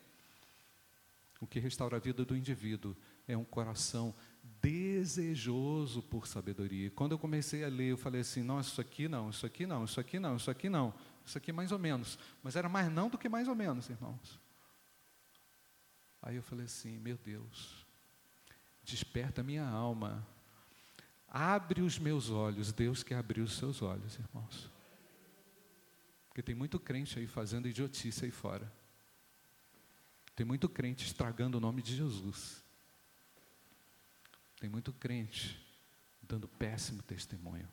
O 1.40 1.46
que 1.46 1.60
restaura 1.60 1.98
a 1.98 2.00
vida 2.00 2.24
do 2.24 2.34
indivíduo 2.34 2.96
é 3.26 3.36
um 3.36 3.44
coração 3.44 4.14
desejoso 4.60 6.02
por 6.02 6.26
sabedoria. 6.26 6.90
Quando 6.90 7.12
eu 7.12 7.18
comecei 7.18 7.64
a 7.64 7.68
ler, 7.68 7.90
eu 7.90 7.96
falei 7.96 8.20
assim: 8.20 8.42
Nossa, 8.42 8.70
isso 8.70 8.80
aqui 8.80 9.08
não, 9.08 9.30
isso 9.30 9.46
aqui 9.46 9.66
não, 9.66 9.84
isso 9.84 10.00
aqui 10.00 10.18
não, 10.18 10.36
isso 10.36 10.50
aqui 10.50 10.68
não, 10.68 10.94
isso 11.24 11.38
aqui 11.38 11.52
mais 11.52 11.72
ou 11.72 11.78
menos. 11.78 12.18
Mas 12.42 12.56
era 12.56 12.68
mais 12.68 12.90
não 12.90 13.08
do 13.08 13.18
que 13.18 13.28
mais 13.28 13.48
ou 13.48 13.54
menos, 13.54 13.88
irmãos. 13.88 14.40
Aí 16.22 16.36
eu 16.36 16.42
falei 16.42 16.66
assim: 16.66 16.98
Meu 16.98 17.16
Deus, 17.16 17.86
desperta 18.84 19.42
minha 19.42 19.66
alma 19.66 20.26
Abre 21.28 21.82
os 21.82 21.98
meus 21.98 22.30
olhos, 22.30 22.72
Deus 22.72 23.02
quer 23.02 23.16
abrir 23.16 23.42
os 23.42 23.52
seus 23.58 23.82
olhos, 23.82 24.18
irmãos. 24.18 24.70
Porque 26.28 26.42
tem 26.42 26.54
muito 26.54 26.80
crente 26.80 27.18
aí 27.18 27.26
fazendo 27.26 27.68
idiotice 27.68 28.24
aí 28.24 28.30
fora. 28.30 28.72
Tem 30.34 30.46
muito 30.46 30.68
crente 30.68 31.04
estragando 31.04 31.58
o 31.58 31.60
nome 31.60 31.82
de 31.82 31.94
Jesus. 31.94 32.64
Tem 34.60 34.68
muito 34.68 34.92
crente 34.92 35.64
dando 36.22 36.48
péssimo 36.48 37.02
testemunho. 37.02 37.68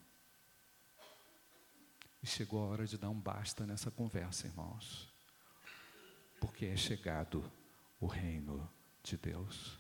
E 2.24 2.28
chegou 2.28 2.64
a 2.64 2.68
hora 2.68 2.88
de 2.88 2.98
dar 2.98 3.10
um 3.10 3.20
basta 3.20 3.66
nessa 3.66 3.92
conversa, 3.92 4.48
irmãos. 4.48 5.14
Porque 6.40 6.66
é 6.66 6.78
chegado 6.78 7.52
o 8.00 8.08
reino 8.08 8.72
de 9.04 9.18
Deus. 9.18 9.80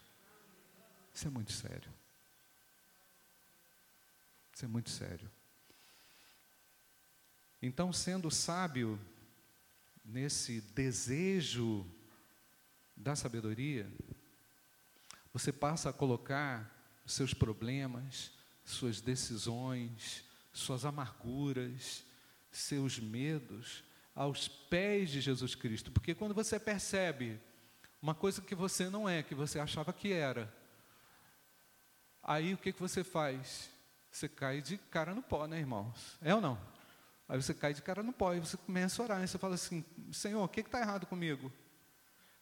Isso 1.13 1.27
é 1.27 1.29
muito 1.31 1.51
sério. 1.51 1.91
Isso 4.53 4.65
é 4.65 4.67
muito 4.67 4.89
sério. 4.89 5.31
Então, 7.61 7.91
sendo 7.91 8.29
sábio 8.29 8.99
nesse 10.03 10.61
desejo 10.61 11.85
da 12.95 13.15
sabedoria, 13.15 13.91
você 15.33 15.51
passa 15.51 15.89
a 15.89 15.93
colocar 15.93 16.74
seus 17.05 17.33
problemas, 17.33 18.31
suas 18.63 19.01
decisões, 19.01 20.23
suas 20.51 20.85
amarguras, 20.85 22.03
seus 22.51 22.99
medos 22.99 23.83
aos 24.13 24.47
pés 24.47 25.09
de 25.09 25.21
Jesus 25.21 25.55
Cristo. 25.55 25.91
Porque 25.91 26.15
quando 26.15 26.33
você 26.33 26.59
percebe 26.59 27.39
uma 28.01 28.15
coisa 28.15 28.41
que 28.41 28.55
você 28.55 28.89
não 28.89 29.07
é, 29.07 29.21
que 29.21 29.35
você 29.35 29.59
achava 29.59 29.91
que 29.91 30.11
era, 30.11 30.53
aí 32.23 32.53
o 32.53 32.57
que, 32.57 32.71
que 32.71 32.81
você 32.81 33.03
faz? 33.03 33.69
você 34.15 34.29
cai 34.29 34.61
de 34.61 34.77
cara 34.77 35.13
no 35.13 35.21
pó, 35.21 35.45
né, 35.45 35.59
irmãos? 35.59 36.17
É 36.21 36.33
ou 36.33 36.39
não? 36.39 36.57
Aí 37.27 37.41
você 37.41 37.53
cai 37.53 37.73
de 37.73 37.81
cara 37.81 38.01
no 38.01 38.13
pó 38.13 38.33
e 38.33 38.39
você 38.39 38.55
começa 38.55 39.01
a 39.01 39.05
orar. 39.05 39.23
E 39.23 39.27
você 39.27 39.37
fala 39.37 39.55
assim: 39.55 39.83
Senhor, 40.11 40.41
o 40.41 40.47
que 40.47 40.61
está 40.61 40.79
errado 40.79 41.05
comigo? 41.05 41.51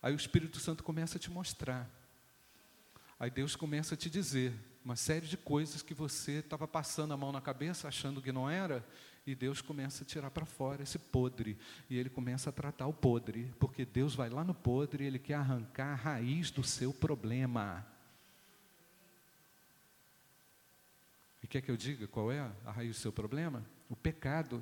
Aí 0.02 0.14
o 0.14 0.16
Espírito 0.16 0.60
Santo 0.60 0.84
começa 0.84 1.18
a 1.18 1.20
te 1.20 1.32
mostrar. 1.32 1.90
Aí 3.24 3.32
Deus 3.32 3.56
começa 3.56 3.94
a 3.94 3.98
te 3.98 4.10
dizer 4.10 4.52
uma 4.84 4.98
série 4.98 5.26
de 5.26 5.38
coisas 5.38 5.82
que 5.82 5.94
você 5.94 6.40
estava 6.40 6.68
passando 6.68 7.14
a 7.14 7.18
mão 7.18 7.32
na 7.32 7.40
cabeça, 7.40 7.88
achando 7.88 8.22
que 8.22 8.34
não 8.34 8.50
era, 8.50 8.86
E 9.26 9.34
Deus 9.34 9.62
começa 9.62 10.04
a 10.04 10.06
tirar 10.06 10.30
para 10.30 10.46
fora 10.46 10.84
esse 10.84 11.00
podre. 11.00 11.58
E 11.90 11.98
ele 11.98 12.10
começa 12.10 12.50
a 12.50 12.54
tratar 12.54 12.86
o 12.86 12.92
podre. 12.94 13.54
Porque 13.58 13.86
Deus 13.86 14.14
vai 14.14 14.30
lá 14.30 14.44
no 14.44 14.54
podre 14.54 15.06
e 15.06 15.08
ele 15.08 15.20
quer 15.20 15.36
arrancar 15.36 15.94
a 15.94 15.96
raiz 15.96 16.52
do 16.52 16.66
seu 16.66 16.94
problema. 16.94 17.88
E 21.42 21.48
quer 21.48 21.62
que 21.62 21.72
eu 21.72 21.78
diga 21.78 22.06
qual 22.10 22.30
é 22.30 22.42
a 22.66 22.72
raiz 22.74 22.98
do 22.98 23.02
seu 23.02 23.14
problema? 23.14 23.64
O 23.90 23.96
pecado 23.96 24.62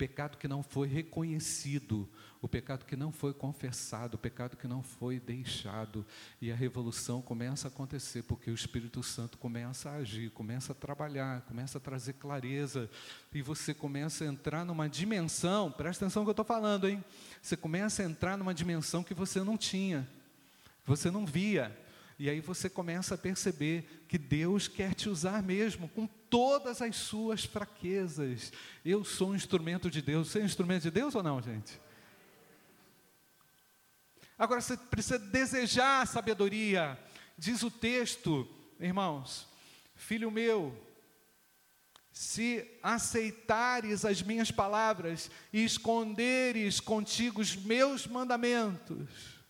pecado 0.00 0.38
que 0.38 0.48
não 0.48 0.62
foi 0.62 0.88
reconhecido, 0.88 2.08
o 2.40 2.48
pecado 2.48 2.86
que 2.86 2.96
não 2.96 3.12
foi 3.12 3.34
confessado, 3.34 4.14
o 4.14 4.18
pecado 4.18 4.56
que 4.56 4.66
não 4.66 4.82
foi 4.82 5.20
deixado. 5.20 6.06
E 6.40 6.50
a 6.50 6.54
revolução 6.54 7.20
começa 7.20 7.68
a 7.68 7.70
acontecer, 7.70 8.22
porque 8.22 8.50
o 8.50 8.54
Espírito 8.54 9.02
Santo 9.02 9.36
começa 9.36 9.90
a 9.90 9.96
agir, 9.96 10.30
começa 10.30 10.72
a 10.72 10.74
trabalhar, 10.74 11.42
começa 11.42 11.76
a 11.76 11.80
trazer 11.82 12.14
clareza, 12.14 12.88
e 13.30 13.42
você 13.42 13.74
começa 13.74 14.24
a 14.24 14.26
entrar 14.26 14.64
numa 14.64 14.88
dimensão, 14.88 15.70
presta 15.70 16.06
atenção 16.06 16.22
no 16.22 16.26
que 16.26 16.30
eu 16.30 16.32
estou 16.32 16.46
falando, 16.46 16.88
hein? 16.88 17.04
Você 17.42 17.54
começa 17.54 18.02
a 18.02 18.06
entrar 18.06 18.38
numa 18.38 18.54
dimensão 18.54 19.04
que 19.04 19.12
você 19.12 19.44
não 19.44 19.58
tinha, 19.58 20.08
que 20.82 20.88
você 20.88 21.10
não 21.10 21.26
via. 21.26 21.78
E 22.18 22.30
aí 22.30 22.40
você 22.40 22.70
começa 22.70 23.16
a 23.16 23.18
perceber 23.18 24.06
que 24.08 24.16
Deus 24.16 24.66
quer 24.66 24.94
te 24.94 25.10
usar 25.10 25.42
mesmo, 25.42 25.90
com 25.90 26.08
todas 26.30 26.80
as 26.80 26.96
suas 26.96 27.44
fraquezas. 27.44 28.52
Eu 28.84 29.04
sou 29.04 29.30
um 29.30 29.34
instrumento 29.34 29.90
de 29.90 30.00
Deus. 30.00 30.28
Você 30.28 30.38
é 30.38 30.42
um 30.42 30.46
instrumento 30.46 30.84
de 30.84 30.90
Deus 30.90 31.14
ou 31.14 31.22
não, 31.22 31.42
gente? 31.42 31.78
Agora 34.38 34.60
você 34.60 34.76
precisa 34.76 35.18
desejar 35.18 36.06
sabedoria. 36.06 36.98
Diz 37.36 37.62
o 37.62 37.70
texto, 37.70 38.48
irmãos, 38.78 39.46
filho 39.94 40.30
meu, 40.30 40.74
se 42.12 42.66
aceitares 42.82 44.04
as 44.04 44.22
minhas 44.22 44.50
palavras 44.50 45.30
e 45.52 45.64
esconderes 45.64 46.80
contigo 46.80 47.40
os 47.40 47.54
meus 47.56 48.06
mandamentos, 48.06 49.40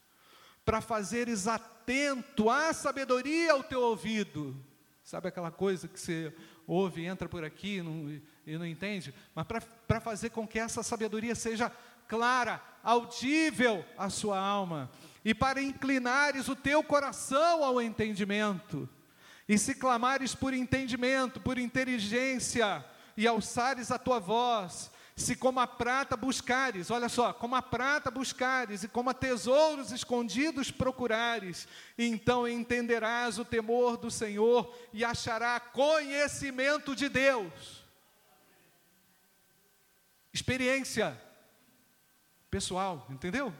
para 0.64 0.80
fazeres 0.80 1.46
atento 1.46 2.50
à 2.50 2.72
sabedoria 2.72 3.52
ao 3.52 3.62
teu 3.62 3.80
ouvido. 3.80 4.56
Sabe 5.02 5.28
aquela 5.28 5.50
coisa 5.50 5.88
que 5.88 5.98
você 5.98 6.32
ouve, 6.72 7.04
entra 7.04 7.28
por 7.28 7.44
aqui 7.44 7.82
não, 7.82 8.08
e 8.46 8.56
não 8.56 8.64
entende? 8.64 9.12
Mas 9.34 9.44
para 9.88 10.00
fazer 10.00 10.30
com 10.30 10.46
que 10.46 10.58
essa 10.58 10.84
sabedoria 10.84 11.34
seja 11.34 11.70
clara, 12.06 12.62
audível 12.82 13.84
à 13.98 14.08
sua 14.08 14.38
alma, 14.38 14.88
e 15.24 15.34
para 15.34 15.60
inclinares 15.60 16.48
o 16.48 16.54
teu 16.54 16.82
coração 16.82 17.64
ao 17.64 17.82
entendimento, 17.82 18.88
e 19.48 19.58
se 19.58 19.74
clamares 19.74 20.32
por 20.32 20.54
entendimento, 20.54 21.40
por 21.40 21.58
inteligência, 21.58 22.84
e 23.16 23.26
alçares 23.26 23.90
a 23.90 23.98
tua 23.98 24.20
voz, 24.20 24.92
se 25.20 25.36
como 25.36 25.60
a 25.60 25.66
prata 25.66 26.16
buscares, 26.16 26.90
olha 26.90 27.08
só, 27.08 27.32
como 27.32 27.54
a 27.54 27.62
prata 27.62 28.10
buscares 28.10 28.82
e 28.82 28.88
como 28.88 29.10
a 29.10 29.14
tesouros 29.14 29.92
escondidos 29.92 30.70
procurares, 30.70 31.68
então 31.98 32.48
entenderás 32.48 33.38
o 33.38 33.44
temor 33.44 33.96
do 33.96 34.10
Senhor 34.10 34.74
e 34.92 35.04
achará 35.04 35.60
conhecimento 35.60 36.96
de 36.96 37.08
Deus. 37.08 37.84
Experiência 40.32 41.20
pessoal, 42.50 43.06
entendeu? 43.10 43.52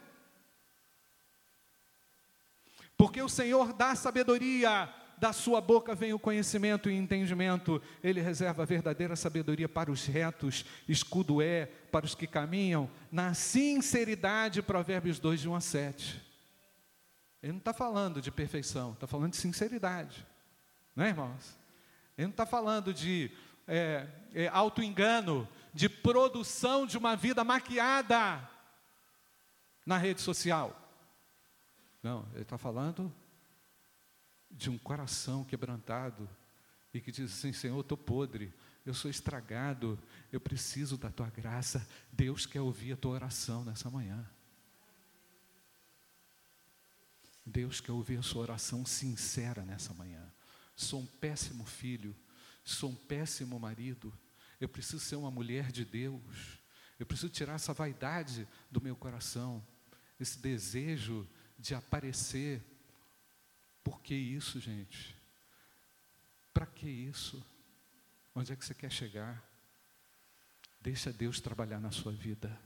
Porque 2.97 3.23
o 3.23 3.29
Senhor 3.29 3.73
dá 3.73 3.95
sabedoria 3.95 4.93
da 5.21 5.35
sua 5.35 5.61
boca 5.61 5.95
vem 5.95 6.15
o 6.15 6.19
conhecimento 6.19 6.89
e 6.89 6.97
entendimento. 6.97 7.81
Ele 8.03 8.23
reserva 8.23 8.63
a 8.63 8.67
verdadeira 8.67 9.15
sabedoria 9.15 9.69
para 9.69 9.93
os 9.93 10.07
retos, 10.07 10.65
escudo 10.89 11.43
é 11.43 11.67
para 11.93 12.07
os 12.07 12.15
que 12.15 12.27
caminham 12.27 12.91
na 13.13 13.35
sinceridade. 13.35 14.63
Provérbios 14.63 15.19
2, 15.19 15.43
de 15.43 15.49
1 15.49 15.55
a 15.55 15.61
7. 15.61 16.23
Ele 17.43 17.53
não 17.53 17.59
está 17.59 17.75
falando 17.75 18.23
de 18.23 18.31
perfeição, 18.31 18.93
está 18.93 19.07
falando 19.07 19.33
de 19.33 19.37
sinceridade. 19.37 20.27
Não 20.97 21.05
é, 21.05 21.09
irmãos? 21.09 21.59
Ele 22.17 22.29
não 22.29 22.33
está 22.33 22.47
falando 22.47 22.95
de 22.95 23.31
é, 23.69 24.07
é, 24.33 24.49
auto-engano, 24.49 25.47
de 25.75 25.91
produção 25.91 26.87
de 26.87 26.97
uma 26.97 27.15
vida 27.15 27.45
maquiada 27.45 28.49
na 29.85 29.99
rede 29.99 30.23
social. 30.23 30.75
Não, 32.03 32.27
ele 32.33 32.43
está 32.43 32.57
falando 32.57 33.13
de 34.51 34.69
um 34.69 34.79
coração 34.79 35.45
quebrantado 35.45 36.29
e 36.93 37.01
que 37.01 37.13
diz 37.13 37.33
assim: 37.33 37.53
Senhor, 37.53 37.77
eu 37.77 37.81
estou 37.83 37.97
podre, 37.97 38.53
eu 38.85 38.93
sou 38.93 39.11
estragado, 39.11 39.99
eu 40.33 40.41
preciso 40.41 40.97
da 40.97 41.11
tua 41.11 41.31
graça. 41.31 41.87
Deus 42.13 42.47
quer 42.47 42.61
ouvir 42.61 42.93
a 42.93 42.97
tua 42.97 43.13
oração 43.13 43.65
nessa 43.65 43.91
manhã. 43.91 44.29
Deus 47.45 47.81
quer 47.81 47.93
ouvir 47.93 48.19
a 48.19 48.23
sua 48.23 48.43
oração 48.43 48.85
sincera 48.85 49.65
nessa 49.65 49.93
manhã. 49.95 50.23
Sou 50.77 51.01
um 51.01 51.07
péssimo 51.07 51.65
filho, 51.65 52.15
sou 52.65 52.91
um 52.91 52.95
péssimo 52.95 53.59
marido, 53.59 54.17
eu 54.61 54.69
preciso 54.69 55.01
ser 55.01 55.17
uma 55.17 55.31
mulher 55.31 55.73
de 55.73 55.85
Deus, 55.85 56.59
eu 56.99 57.07
preciso 57.07 57.31
tirar 57.31 57.55
essa 57.55 57.73
vaidade 57.73 58.47
do 58.71 58.81
meu 58.81 58.95
coração, 58.95 59.65
esse 60.19 60.39
desejo 60.39 61.27
de 61.59 61.75
aparecer 61.75 62.63
por 63.83 64.01
que 64.01 64.15
isso, 64.15 64.61
gente? 64.61 65.17
Para 66.53 66.67
que 66.67 66.89
isso? 66.89 67.45
Onde 68.35 68.53
é 68.53 68.57
que 68.57 68.65
você 68.65 68.75
quer 68.75 68.91
chegar? 68.91 69.43
Deixa 70.81 71.13
Deus 71.13 71.41
trabalhar 71.41 71.81
na 71.81 71.91
sua 71.91 72.13
vida. 72.13 72.59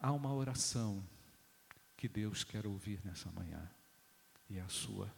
Há 0.00 0.12
uma 0.12 0.32
oração 0.32 1.04
que 1.96 2.08
Deus 2.08 2.44
quer 2.44 2.66
ouvir 2.66 3.00
nessa 3.04 3.30
manhã, 3.32 3.68
e 4.48 4.58
é 4.58 4.60
a 4.60 4.68
sua. 4.68 5.12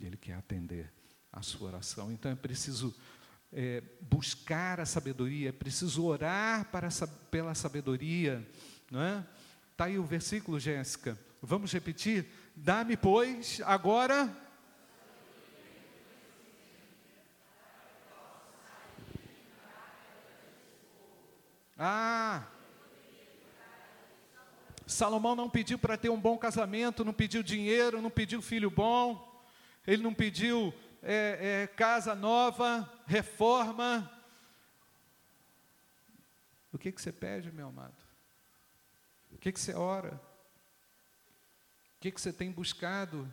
Ele 0.00 0.16
quer 0.16 0.34
atender 0.34 0.92
a 1.32 1.42
sua 1.42 1.68
oração. 1.68 2.10
Então 2.10 2.30
é 2.30 2.34
preciso 2.34 2.94
é, 3.52 3.82
buscar 4.00 4.80
a 4.80 4.86
sabedoria, 4.86 5.50
é 5.50 5.52
preciso 5.52 6.04
orar 6.04 6.64
para, 6.70 6.88
pela 7.30 7.54
sabedoria. 7.54 8.46
Não 8.90 9.00
é? 9.00 9.26
Está 9.70 9.84
aí 9.84 9.98
o 9.98 10.04
versículo, 10.04 10.58
Jéssica. 10.58 11.18
Vamos 11.40 11.72
repetir? 11.72 12.26
Dá-me, 12.54 12.96
pois, 12.96 13.60
agora. 13.64 14.30
Ah! 21.78 22.46
Salomão 24.86 25.34
não 25.34 25.50
pediu 25.50 25.78
para 25.78 25.96
ter 25.96 26.10
um 26.10 26.20
bom 26.20 26.36
casamento, 26.36 27.04
não 27.04 27.12
pediu 27.12 27.42
dinheiro, 27.42 28.00
não 28.02 28.10
pediu 28.10 28.42
filho 28.42 28.70
bom, 28.70 29.42
ele 29.86 30.02
não 30.02 30.14
pediu 30.14 30.72
é, 31.02 31.62
é, 31.62 31.66
casa 31.66 32.14
nova, 32.14 32.88
reforma. 33.06 34.10
O 36.72 36.78
que, 36.78 36.92
que 36.92 37.02
você 37.02 37.10
pede, 37.10 37.50
meu 37.50 37.68
amado? 37.68 37.96
O 39.32 39.38
que, 39.38 39.50
que 39.50 39.60
você 39.60 39.74
ora? 39.74 40.20
Que, 42.02 42.10
que 42.10 42.20
você 42.20 42.32
tem 42.32 42.50
buscado? 42.50 43.32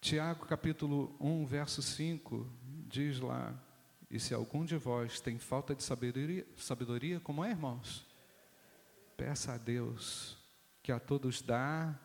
Tiago 0.00 0.46
capítulo 0.46 1.16
1, 1.18 1.44
verso 1.46 1.82
5, 1.82 2.48
diz 2.86 3.18
lá: 3.18 3.60
E 4.08 4.20
se 4.20 4.32
algum 4.32 4.64
de 4.64 4.76
vós 4.76 5.20
tem 5.20 5.36
falta 5.36 5.74
de 5.74 5.82
sabedoria, 5.82 6.46
sabedoria 6.56 7.18
como 7.18 7.44
é, 7.44 7.50
irmãos? 7.50 8.06
Peça 9.16 9.54
a 9.54 9.58
Deus, 9.58 10.38
que 10.80 10.92
a 10.92 11.00
todos 11.00 11.42
dá 11.42 11.98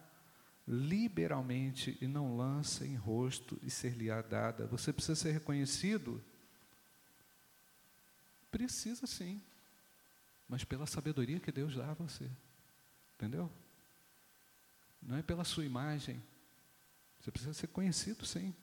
liberalmente 0.68 1.96
e 2.02 2.08
não 2.08 2.36
lança 2.36 2.88
em 2.88 2.96
rosto 2.96 3.60
e 3.62 3.70
ser-lhe-á 3.70 4.24
dada. 4.24 4.66
Você 4.66 4.92
precisa 4.92 5.16
ser 5.16 5.32
reconhecido? 5.32 6.20
Precisa 8.50 9.06
sim 9.06 9.40
mas 10.50 10.64
pela 10.64 10.88
sabedoria 10.88 11.40
que 11.40 11.52
Deus 11.52 11.76
dá 11.76 11.92
a 11.92 11.94
você. 11.94 12.30
Entendeu? 13.16 13.50
Não 15.00 15.16
é 15.16 15.22
pela 15.22 15.44
sua 15.44 15.64
imagem. 15.64 16.22
Você 17.20 17.30
precisa 17.30 17.54
ser 17.54 17.68
conhecido, 17.68 18.26
sim. 18.26 18.54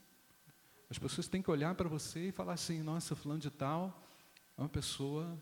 As 0.90 0.98
pessoas 0.98 1.28
têm 1.28 1.40
que 1.40 1.50
olhar 1.50 1.74
para 1.76 1.88
você 1.88 2.28
e 2.28 2.32
falar 2.32 2.54
assim: 2.54 2.82
nossa, 2.82 3.14
fulano 3.14 3.40
de 3.40 3.50
tal 3.50 4.02
é 4.58 4.60
uma 4.60 4.68
pessoa 4.68 5.40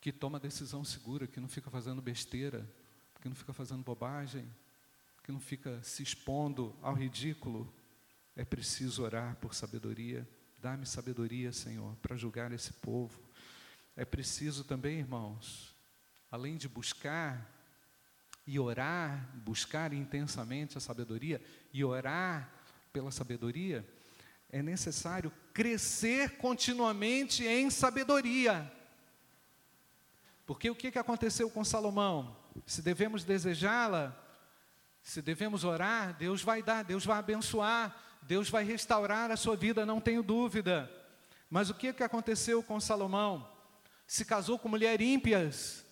que 0.00 0.12
toma 0.12 0.38
decisão 0.38 0.84
segura, 0.84 1.26
que 1.26 1.40
não 1.40 1.48
fica 1.48 1.68
fazendo 1.68 2.00
besteira, 2.00 2.68
que 3.20 3.28
não 3.28 3.34
fica 3.34 3.52
fazendo 3.52 3.82
bobagem, 3.82 4.48
que 5.24 5.32
não 5.32 5.40
fica 5.40 5.82
se 5.82 6.02
expondo 6.02 6.76
ao 6.80 6.94
ridículo. 6.94 7.72
É 8.36 8.44
preciso 8.44 9.02
orar 9.02 9.34
por 9.36 9.54
sabedoria. 9.54 10.28
Dá-me 10.60 10.86
sabedoria, 10.86 11.52
Senhor, 11.52 11.96
para 11.96 12.16
julgar 12.16 12.52
esse 12.52 12.72
povo. 12.74 13.25
É 13.96 14.04
preciso 14.04 14.62
também, 14.62 14.98
irmãos, 14.98 15.74
além 16.30 16.56
de 16.58 16.68
buscar 16.68 17.50
e 18.46 18.58
orar, 18.60 19.26
buscar 19.36 19.92
intensamente 19.92 20.76
a 20.76 20.80
sabedoria 20.80 21.42
e 21.72 21.82
orar 21.82 22.52
pela 22.92 23.10
sabedoria, 23.10 23.86
é 24.50 24.62
necessário 24.62 25.32
crescer 25.52 26.36
continuamente 26.36 27.44
em 27.44 27.70
sabedoria. 27.70 28.70
Porque 30.44 30.70
o 30.70 30.76
que 30.76 30.92
que 30.92 30.98
aconteceu 30.98 31.50
com 31.50 31.64
Salomão? 31.64 32.36
Se 32.64 32.80
devemos 32.82 33.24
desejá-la, 33.24 34.16
se 35.02 35.20
devemos 35.20 35.64
orar, 35.64 36.14
Deus 36.16 36.42
vai 36.42 36.62
dar, 36.62 36.84
Deus 36.84 37.04
vai 37.04 37.18
abençoar, 37.18 37.96
Deus 38.22 38.48
vai 38.48 38.62
restaurar 38.62 39.30
a 39.30 39.36
sua 39.36 39.56
vida, 39.56 39.86
não 39.86 40.00
tenho 40.00 40.22
dúvida. 40.22 40.90
Mas 41.50 41.70
o 41.70 41.74
que 41.74 41.92
que 41.92 42.02
aconteceu 42.02 42.62
com 42.62 42.78
Salomão? 42.78 43.55
Se 44.06 44.24
casou 44.24 44.58
com 44.58 44.68
mulheres 44.68 45.06
ímpias. 45.06 45.84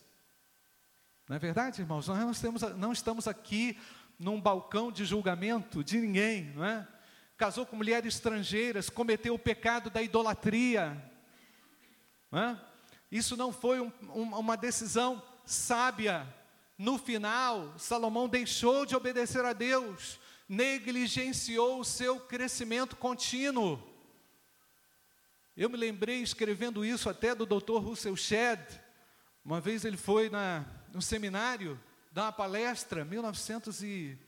Não 1.29 1.37
é 1.37 1.39
verdade, 1.39 1.81
irmãos? 1.81 2.07
Nós 2.07 2.19
não 2.19 2.31
estamos, 2.31 2.63
não 2.77 2.93
estamos 2.93 3.27
aqui 3.27 3.79
num 4.19 4.41
balcão 4.41 4.93
de 4.93 5.05
julgamento 5.05 5.83
de 5.83 5.99
ninguém, 5.99 6.53
não 6.55 6.65
é? 6.65 6.87
Casou 7.37 7.67
com 7.67 7.77
mulheres 7.77 8.15
estrangeiras, 8.15 8.89
cometeu 8.89 9.35
o 9.35 9.39
pecado 9.39 9.91
da 9.91 10.01
idolatria. 10.01 11.03
Não 12.31 12.39
é? 12.39 12.61
Isso 13.11 13.37
não 13.37 13.53
foi 13.53 13.81
um, 13.81 13.93
um, 14.15 14.39
uma 14.39 14.57
decisão 14.57 15.23
sábia. 15.45 16.27
No 16.77 16.99
final, 16.99 17.77
Salomão 17.79 18.29
deixou 18.29 18.85
de 18.87 18.95
obedecer 18.95 19.45
a 19.45 19.53
Deus, 19.53 20.19
negligenciou 20.49 21.81
o 21.81 21.85
seu 21.85 22.21
crescimento 22.21 22.97
contínuo. 22.97 23.94
Eu 25.57 25.71
me 25.71 25.77
lembrei, 25.77 26.21
escrevendo 26.21 26.85
isso 26.85 27.09
até 27.09 27.35
do 27.35 27.47
Dr. 27.47 27.79
Russell 27.79 28.17
Shedd, 28.17 28.61
uma 29.45 29.61
vez 29.61 29.85
ele 29.85 29.97
foi 29.97 30.29
na, 30.29 30.65
no 30.93 31.01
seminário, 31.01 31.81
dar 32.11 32.25
uma 32.25 32.33
palestra, 32.33 33.05
1900 33.05 33.83
e 33.83 34.19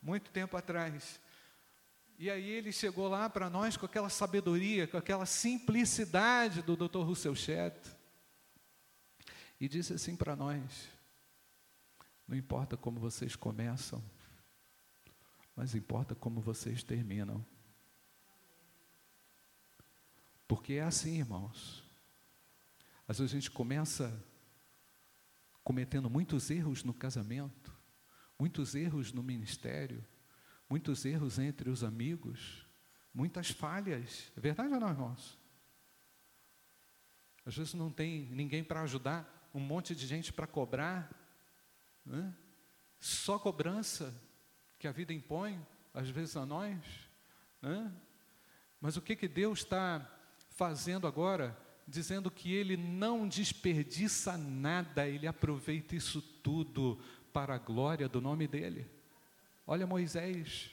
muito 0.00 0.30
tempo 0.30 0.56
atrás. 0.56 1.20
E 2.18 2.30
aí 2.30 2.48
ele 2.48 2.72
chegou 2.72 3.08
lá 3.08 3.28
para 3.28 3.50
nós 3.50 3.76
com 3.76 3.84
aquela 3.84 4.08
sabedoria, 4.08 4.86
com 4.86 4.96
aquela 4.96 5.26
simplicidade 5.26 6.62
do 6.62 6.74
Dr. 6.74 7.00
Russell 7.00 7.34
Shedd, 7.34 7.76
e 9.60 9.68
disse 9.68 9.92
assim 9.92 10.16
para 10.16 10.34
nós: 10.34 10.88
não 12.26 12.36
importa 12.36 12.76
como 12.76 12.98
vocês 12.98 13.36
começam, 13.36 14.02
mas 15.54 15.74
importa 15.74 16.14
como 16.14 16.40
vocês 16.40 16.82
terminam. 16.82 17.44
Porque 20.46 20.74
é 20.74 20.82
assim, 20.82 21.18
irmãos. 21.18 21.82
Às 23.08 23.18
vezes 23.18 23.32
a 23.32 23.38
gente 23.38 23.50
começa 23.50 24.24
cometendo 25.62 26.08
muitos 26.08 26.50
erros 26.50 26.84
no 26.84 26.94
casamento, 26.94 27.74
muitos 28.38 28.74
erros 28.74 29.12
no 29.12 29.22
ministério, 29.22 30.04
muitos 30.68 31.04
erros 31.04 31.38
entre 31.38 31.70
os 31.70 31.82
amigos, 31.82 32.66
muitas 33.12 33.50
falhas. 33.50 34.30
É 34.36 34.40
verdade 34.40 34.74
ou 34.74 34.80
não, 34.80 34.90
irmãos? 34.90 35.38
Às 37.44 37.56
vezes 37.56 37.74
não 37.74 37.90
tem 37.90 38.26
ninguém 38.26 38.62
para 38.62 38.82
ajudar, 38.82 39.50
um 39.54 39.60
monte 39.60 39.94
de 39.94 40.06
gente 40.06 40.32
para 40.32 40.46
cobrar, 40.46 41.10
né? 42.04 42.34
só 42.98 43.38
cobrança 43.38 44.14
que 44.78 44.86
a 44.86 44.92
vida 44.92 45.12
impõe, 45.12 45.64
às 45.94 46.08
vezes 46.08 46.36
a 46.36 46.44
nós. 46.44 46.78
Né? 47.62 47.92
Mas 48.80 48.96
o 48.96 49.02
que, 49.02 49.16
que 49.16 49.28
Deus 49.28 49.60
está 49.60 50.15
fazendo 50.56 51.06
agora? 51.06 51.56
Dizendo 51.86 52.30
que 52.30 52.52
Ele 52.52 52.76
não 52.76 53.28
desperdiça 53.28 54.36
nada, 54.36 55.06
Ele 55.06 55.26
aproveita 55.26 55.94
isso 55.94 56.20
tudo 56.20 56.98
para 57.32 57.54
a 57.54 57.58
glória 57.58 58.08
do 58.08 58.20
nome 58.20 58.48
dEle. 58.48 58.90
Olha 59.66 59.86
Moisés, 59.86 60.70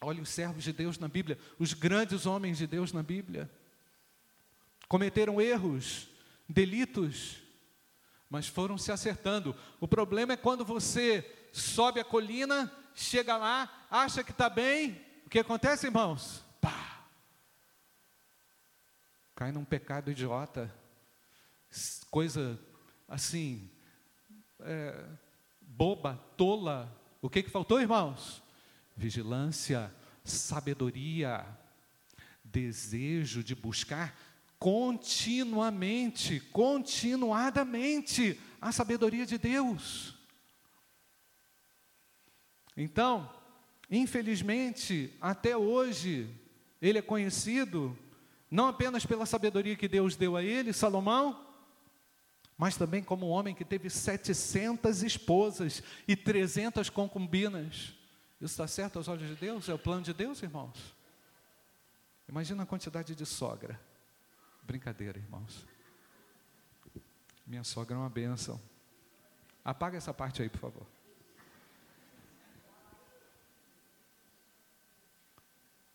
olha 0.00 0.22
os 0.22 0.28
servos 0.28 0.64
de 0.64 0.72
Deus 0.72 0.98
na 0.98 1.08
Bíblia, 1.08 1.38
os 1.58 1.74
grandes 1.74 2.24
homens 2.24 2.58
de 2.58 2.66
Deus 2.66 2.92
na 2.92 3.02
Bíblia. 3.02 3.50
Cometeram 4.88 5.40
erros, 5.40 6.08
delitos, 6.48 7.38
mas 8.30 8.46
foram 8.46 8.78
se 8.78 8.92
acertando. 8.92 9.54
O 9.80 9.88
problema 9.88 10.34
é 10.34 10.36
quando 10.36 10.64
você 10.64 11.48
sobe 11.52 12.00
a 12.00 12.04
colina, 12.04 12.72
chega 12.94 13.36
lá, 13.36 13.86
acha 13.90 14.22
que 14.22 14.30
está 14.30 14.48
bem, 14.48 15.00
o 15.26 15.30
que 15.30 15.38
acontece, 15.38 15.86
irmãos? 15.86 16.44
Pá! 16.60 17.01
Cai 19.42 19.50
num 19.50 19.64
pecado 19.64 20.08
idiota, 20.08 20.72
coisa 22.12 22.56
assim, 23.08 23.68
é, 24.60 25.04
boba, 25.60 26.14
tola, 26.36 26.96
o 27.20 27.28
que, 27.28 27.42
que 27.42 27.50
faltou, 27.50 27.80
irmãos? 27.80 28.40
Vigilância, 28.96 29.92
sabedoria, 30.22 31.44
desejo 32.44 33.42
de 33.42 33.56
buscar 33.56 34.16
continuamente, 34.60 36.38
continuadamente 36.52 38.40
a 38.60 38.70
sabedoria 38.70 39.26
de 39.26 39.38
Deus. 39.38 40.16
Então, 42.76 43.28
infelizmente, 43.90 45.12
até 45.20 45.56
hoje, 45.56 46.32
ele 46.80 47.00
é 47.00 47.02
conhecido 47.02 47.98
não 48.52 48.68
apenas 48.68 49.06
pela 49.06 49.24
sabedoria 49.24 49.74
que 49.74 49.88
Deus 49.88 50.14
deu 50.14 50.36
a 50.36 50.42
ele, 50.42 50.74
Salomão, 50.74 51.48
mas 52.56 52.76
também 52.76 53.02
como 53.02 53.26
um 53.26 53.30
homem 53.30 53.54
que 53.54 53.64
teve 53.64 53.88
700 53.88 55.02
esposas 55.02 55.82
e 56.06 56.14
300 56.14 56.90
concubinas. 56.90 57.94
Isso 58.38 58.52
está 58.52 58.68
certo 58.68 58.98
aos 58.98 59.08
olhos 59.08 59.26
de 59.26 59.36
Deus? 59.36 59.70
É 59.70 59.74
o 59.74 59.78
plano 59.78 60.02
de 60.02 60.12
Deus, 60.12 60.42
irmãos? 60.42 60.94
Imagina 62.28 62.64
a 62.64 62.66
quantidade 62.66 63.14
de 63.14 63.24
sogra. 63.24 63.80
Brincadeira, 64.62 65.18
irmãos. 65.18 65.66
Minha 67.46 67.64
sogra 67.64 67.96
é 67.96 67.98
uma 67.98 68.10
benção. 68.10 68.60
Apaga 69.64 69.96
essa 69.96 70.12
parte 70.12 70.42
aí, 70.42 70.50
por 70.50 70.58
favor. 70.58 70.86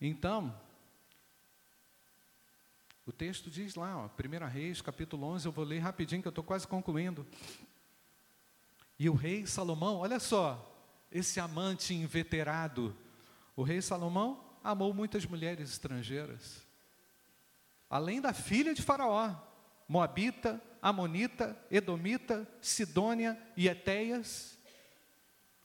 Então, 0.00 0.52
o 3.08 3.12
texto 3.12 3.50
diz 3.50 3.74
lá, 3.74 3.96
ó, 3.96 4.04
1 4.06 4.46
Reis, 4.48 4.82
capítulo 4.82 5.26
11, 5.28 5.46
eu 5.46 5.52
vou 5.52 5.64
ler 5.64 5.78
rapidinho 5.78 6.20
que 6.20 6.28
eu 6.28 6.30
estou 6.30 6.44
quase 6.44 6.68
concluindo. 6.68 7.26
E 8.98 9.08
o 9.08 9.14
rei 9.14 9.46
Salomão, 9.46 9.96
olha 9.96 10.20
só, 10.20 10.78
esse 11.10 11.40
amante 11.40 11.94
inveterado, 11.94 12.94
o 13.56 13.62
rei 13.62 13.80
Salomão 13.80 14.44
amou 14.62 14.92
muitas 14.92 15.24
mulheres 15.24 15.70
estrangeiras, 15.70 16.62
além 17.88 18.20
da 18.20 18.34
filha 18.34 18.74
de 18.74 18.82
Faraó, 18.82 19.34
Moabita, 19.88 20.60
Amonita, 20.82 21.58
Edomita, 21.70 22.46
Sidônia 22.60 23.40
e 23.56 23.68
Etéias. 23.68 24.58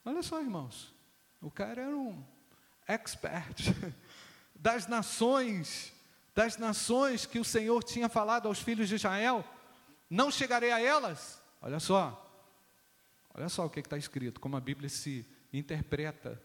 Olha 0.05 0.23
só, 0.23 0.39
irmãos, 0.39 0.95
o 1.41 1.51
cara 1.51 1.81
era 1.81 1.97
um 1.97 2.23
expert 2.87 3.65
das 4.55 4.87
nações 4.87 5.92
das 6.35 6.57
nações 6.57 7.25
que 7.25 7.39
o 7.39 7.45
Senhor 7.45 7.83
tinha 7.83 8.09
falado 8.09 8.47
aos 8.47 8.59
filhos 8.59 8.89
de 8.89 8.95
Israel, 8.95 9.45
não 10.09 10.31
chegarei 10.31 10.71
a 10.71 10.79
elas. 10.79 11.41
Olha 11.61 11.79
só, 11.79 12.19
olha 13.33 13.49
só 13.49 13.65
o 13.65 13.69
que 13.69 13.79
está 13.79 13.97
escrito, 13.97 14.39
como 14.39 14.57
a 14.57 14.61
Bíblia 14.61 14.89
se 14.89 15.25
interpreta. 15.51 16.41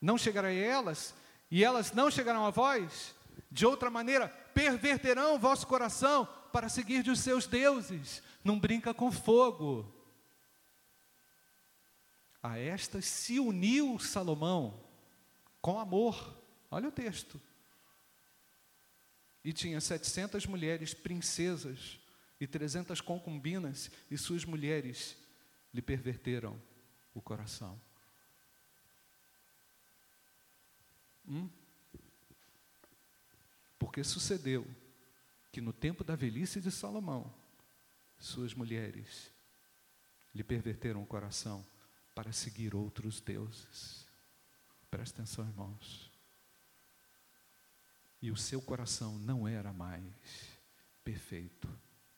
Não 0.00 0.18
chegarei 0.18 0.64
a 0.64 0.66
elas, 0.66 1.14
e 1.50 1.62
elas 1.62 1.92
não 1.92 2.10
chegarão 2.10 2.44
a 2.44 2.50
vós, 2.50 3.14
de 3.50 3.64
outra 3.64 3.88
maneira, 3.88 4.28
perverterão 4.52 5.36
o 5.36 5.38
vosso 5.38 5.66
coração 5.66 6.26
para 6.52 6.68
seguir 6.68 7.08
os 7.08 7.20
seus 7.20 7.46
deuses. 7.46 8.22
Não 8.42 8.58
brinca 8.58 8.92
com 8.92 9.12
fogo. 9.12 9.94
A 12.42 12.58
estas 12.58 13.04
se 13.04 13.38
uniu 13.38 13.98
Salomão 14.00 14.82
com 15.60 15.78
amor. 15.78 16.36
Olha 16.68 16.88
o 16.88 16.92
texto 16.92 17.40
e 19.44 19.52
tinha 19.52 19.80
700 19.80 20.46
mulheres 20.46 20.94
princesas 20.94 21.98
e 22.40 22.46
300 22.46 23.00
concubinas, 23.00 23.90
e 24.10 24.16
suas 24.16 24.44
mulheres 24.44 25.16
lhe 25.72 25.82
perverteram 25.82 26.60
o 27.14 27.20
coração. 27.20 27.80
Hum? 31.26 31.48
Porque 33.78 34.02
sucedeu 34.02 34.66
que 35.50 35.60
no 35.60 35.72
tempo 35.72 36.02
da 36.02 36.16
velhice 36.16 36.60
de 36.60 36.70
Salomão, 36.70 37.32
suas 38.18 38.54
mulheres 38.54 39.30
lhe 40.34 40.42
perverteram 40.42 41.02
o 41.02 41.06
coração 41.06 41.64
para 42.14 42.32
seguir 42.32 42.74
outros 42.74 43.20
deuses. 43.20 44.06
Presta 44.90 45.22
atenção, 45.22 45.46
irmãos 45.46 46.11
e 48.22 48.30
o 48.30 48.36
seu 48.36 48.62
coração 48.62 49.18
não 49.18 49.46
era 49.46 49.72
mais 49.72 50.04
perfeito 51.04 51.68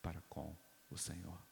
para 0.00 0.20
com 0.28 0.56
o 0.90 0.96
Senhor. 0.96 1.42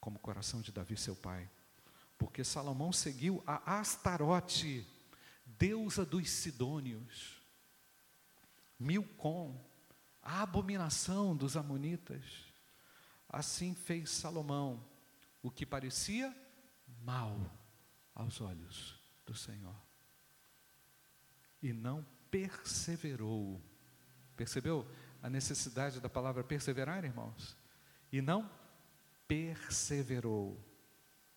como 0.00 0.16
o 0.16 0.20
coração 0.20 0.60
de 0.60 0.72
Davi, 0.72 0.96
seu 0.96 1.14
pai. 1.14 1.48
Porque 2.16 2.42
Salomão 2.42 2.92
seguiu 2.92 3.42
a 3.46 3.78
Astarote, 3.78 4.86
deusa 5.44 6.04
dos 6.04 6.28
Sidônios, 6.28 7.40
Milcom, 8.78 9.62
a 10.22 10.42
abominação 10.42 11.36
dos 11.36 11.56
Amonitas. 11.56 12.24
Assim 13.28 13.74
fez 13.74 14.10
Salomão 14.10 14.82
o 15.42 15.50
que 15.50 15.64
parecia 15.64 16.34
mal 17.02 17.38
aos 18.14 18.40
olhos 18.40 18.98
do 19.24 19.34
Senhor. 19.34 19.89
E 21.62 21.72
não 21.72 22.04
perseverou. 22.30 23.60
Percebeu 24.36 24.86
a 25.22 25.28
necessidade 25.28 26.00
da 26.00 26.08
palavra 26.08 26.42
perseverar, 26.42 27.04
irmãos? 27.04 27.56
E 28.10 28.20
não 28.22 28.50
perseverou 29.28 30.58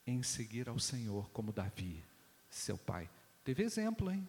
em 0.06 0.24
seguir 0.24 0.70
ao 0.70 0.80
Senhor 0.80 1.30
como 1.30 1.52
Davi, 1.52 2.04
seu 2.50 2.78
pai. 2.78 3.10
Teve 3.44 3.64
exemplo, 3.64 4.12
hein? 4.12 4.28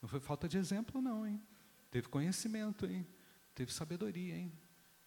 Não 0.00 0.08
foi 0.08 0.20
falta 0.20 0.48
de 0.48 0.58
exemplo, 0.58 1.00
não, 1.00 1.26
hein? 1.26 1.40
Teve 1.90 2.08
conhecimento, 2.08 2.86
hein? 2.86 3.06
Teve 3.54 3.72
sabedoria, 3.72 4.36
hein? 4.36 4.52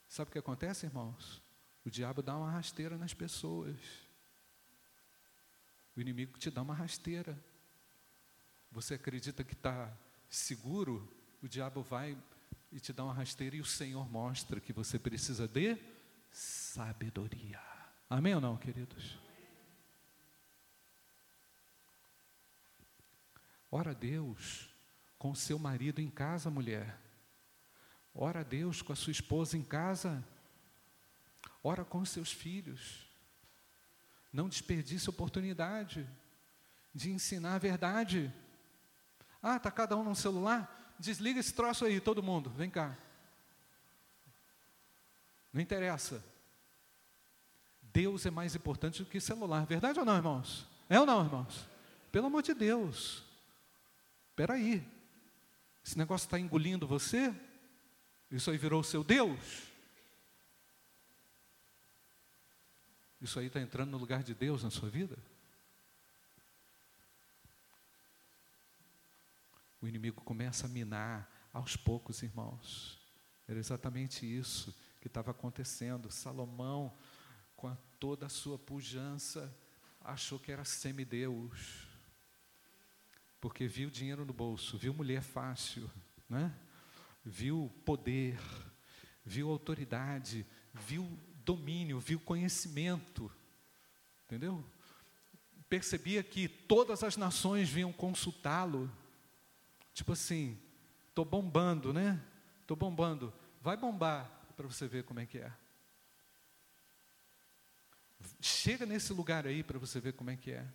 Sabe 0.07 0.29
o 0.29 0.31
que 0.31 0.39
acontece, 0.39 0.85
irmãos? 0.85 1.41
O 1.85 1.89
diabo 1.89 2.21
dá 2.21 2.35
uma 2.37 2.51
rasteira 2.51 2.97
nas 2.97 3.13
pessoas. 3.13 3.77
O 5.95 6.01
inimigo 6.01 6.37
te 6.37 6.49
dá 6.49 6.61
uma 6.61 6.73
rasteira. 6.73 7.37
Você 8.71 8.93
acredita 8.93 9.43
que 9.43 9.53
está 9.53 9.91
seguro? 10.29 11.11
O 11.43 11.47
diabo 11.47 11.81
vai 11.81 12.17
e 12.71 12.79
te 12.79 12.93
dá 12.93 13.03
uma 13.03 13.13
rasteira 13.13 13.55
e 13.55 13.61
o 13.61 13.65
Senhor 13.65 14.09
mostra 14.09 14.61
que 14.61 14.71
você 14.71 14.97
precisa 14.97 15.47
de 15.47 15.77
sabedoria. 16.31 17.59
Amém 18.09 18.33
ou 18.33 18.41
não, 18.41 18.55
queridos? 18.55 19.17
Ora 23.69 23.91
a 23.91 23.93
Deus 23.93 24.69
com 25.17 25.35
seu 25.35 25.59
marido 25.59 25.99
em 26.01 26.09
casa, 26.09 26.49
mulher. 26.49 26.99
Ora 28.13 28.41
a 28.41 28.43
Deus 28.43 28.81
com 28.81 28.91
a 28.91 28.95
sua 28.95 29.11
esposa 29.11 29.57
em 29.57 29.63
casa. 29.63 30.25
Ora 31.63 31.85
com 31.85 32.03
seus 32.03 32.31
filhos. 32.31 33.07
Não 34.31 34.49
desperdice 34.49 35.07
a 35.07 35.11
oportunidade 35.11 36.09
de 36.93 37.11
ensinar 37.11 37.55
a 37.55 37.59
verdade. 37.59 38.33
Ah, 39.41 39.57
está 39.57 39.71
cada 39.71 39.97
um 39.97 40.03
no 40.03 40.15
celular? 40.15 40.95
Desliga 40.99 41.39
esse 41.39 41.53
troço 41.53 41.85
aí, 41.85 41.99
todo 41.99 42.21
mundo, 42.21 42.49
vem 42.51 42.69
cá. 42.69 42.95
Não 45.51 45.61
interessa. 45.61 46.23
Deus 47.81 48.25
é 48.25 48.31
mais 48.31 48.55
importante 48.55 49.03
do 49.03 49.09
que 49.09 49.19
celular, 49.19 49.65
verdade 49.65 49.99
ou 49.99 50.05
não, 50.05 50.15
irmãos? 50.15 50.67
É 50.87 50.99
ou 50.99 51.05
não, 51.05 51.23
irmãos? 51.25 51.67
Pelo 52.11 52.27
amor 52.27 52.43
de 52.43 52.53
Deus. 52.53 53.23
Espera 54.29 54.53
aí. 54.53 54.85
Esse 55.83 55.97
negócio 55.97 56.25
está 56.25 56.39
engolindo 56.39 56.87
você? 56.87 57.33
Isso 58.29 58.49
aí 58.49 58.57
virou 58.57 58.79
o 58.79 58.83
seu 58.83 59.03
Deus? 59.03 59.39
Isso 63.19 63.39
aí 63.39 63.47
está 63.47 63.59
entrando 63.59 63.91
no 63.91 63.97
lugar 63.97 64.23
de 64.23 64.33
Deus 64.33 64.63
na 64.63 64.71
sua 64.71 64.89
vida? 64.89 65.17
O 69.81 69.87
inimigo 69.87 70.21
começa 70.21 70.67
a 70.67 70.69
minar 70.69 71.29
aos 71.51 71.75
poucos, 71.75 72.21
irmãos. 72.21 72.99
Era 73.47 73.59
exatamente 73.59 74.25
isso 74.25 74.75
que 74.99 75.07
estava 75.07 75.31
acontecendo. 75.31 76.11
Salomão, 76.11 76.95
com 77.55 77.67
a, 77.67 77.75
toda 77.99 78.27
a 78.27 78.29
sua 78.29 78.59
pujança, 78.59 79.53
achou 80.03 80.39
que 80.39 80.51
era 80.51 80.63
semideus 80.63 81.91
porque 83.41 83.67
viu 83.67 83.89
dinheiro 83.89 84.23
no 84.23 84.31
bolso, 84.31 84.77
viu 84.77 84.93
mulher 84.93 85.23
fácil, 85.23 85.89
né? 86.29 86.55
viu 87.25 87.71
poder, 87.83 88.39
viu 89.25 89.49
autoridade, 89.49 90.45
viu 90.71 91.19
domínio, 91.43 91.99
viu 91.99 92.19
conhecimento, 92.19 93.31
entendeu? 94.25 94.63
Percebia 95.67 96.21
que 96.21 96.47
todas 96.47 97.03
as 97.03 97.17
nações 97.17 97.67
vinham 97.67 97.91
consultá-lo, 97.91 98.91
tipo 99.93 100.13
assim, 100.13 100.59
estou 101.09 101.25
bombando, 101.25 101.93
né? 101.93 102.21
Estou 102.61 102.77
bombando, 102.77 103.33
vai 103.61 103.75
bombar 103.75 104.29
para 104.55 104.67
você 104.67 104.87
ver 104.87 105.03
como 105.03 105.19
é 105.19 105.25
que 105.25 105.37
é. 105.39 105.51
Chega 108.39 108.85
nesse 108.85 109.13
lugar 109.13 109.45
aí 109.45 109.63
para 109.63 109.79
você 109.79 109.99
ver 109.99 110.13
como 110.13 110.29
é 110.29 110.35
que 110.35 110.51
é. 110.51 110.67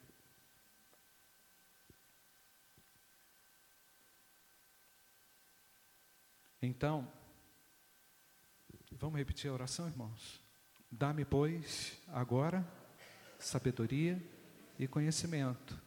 Então, 6.61 7.11
vamos 8.91 9.19
repetir 9.19 9.51
a 9.51 9.55
oração, 9.55 9.87
irmãos? 9.87 10.41
Dá-me, 10.91 11.25
pois, 11.25 12.01
agora 12.09 12.67
sabedoria 13.39 14.21
e 14.79 14.89
conhecimento, 14.89 15.79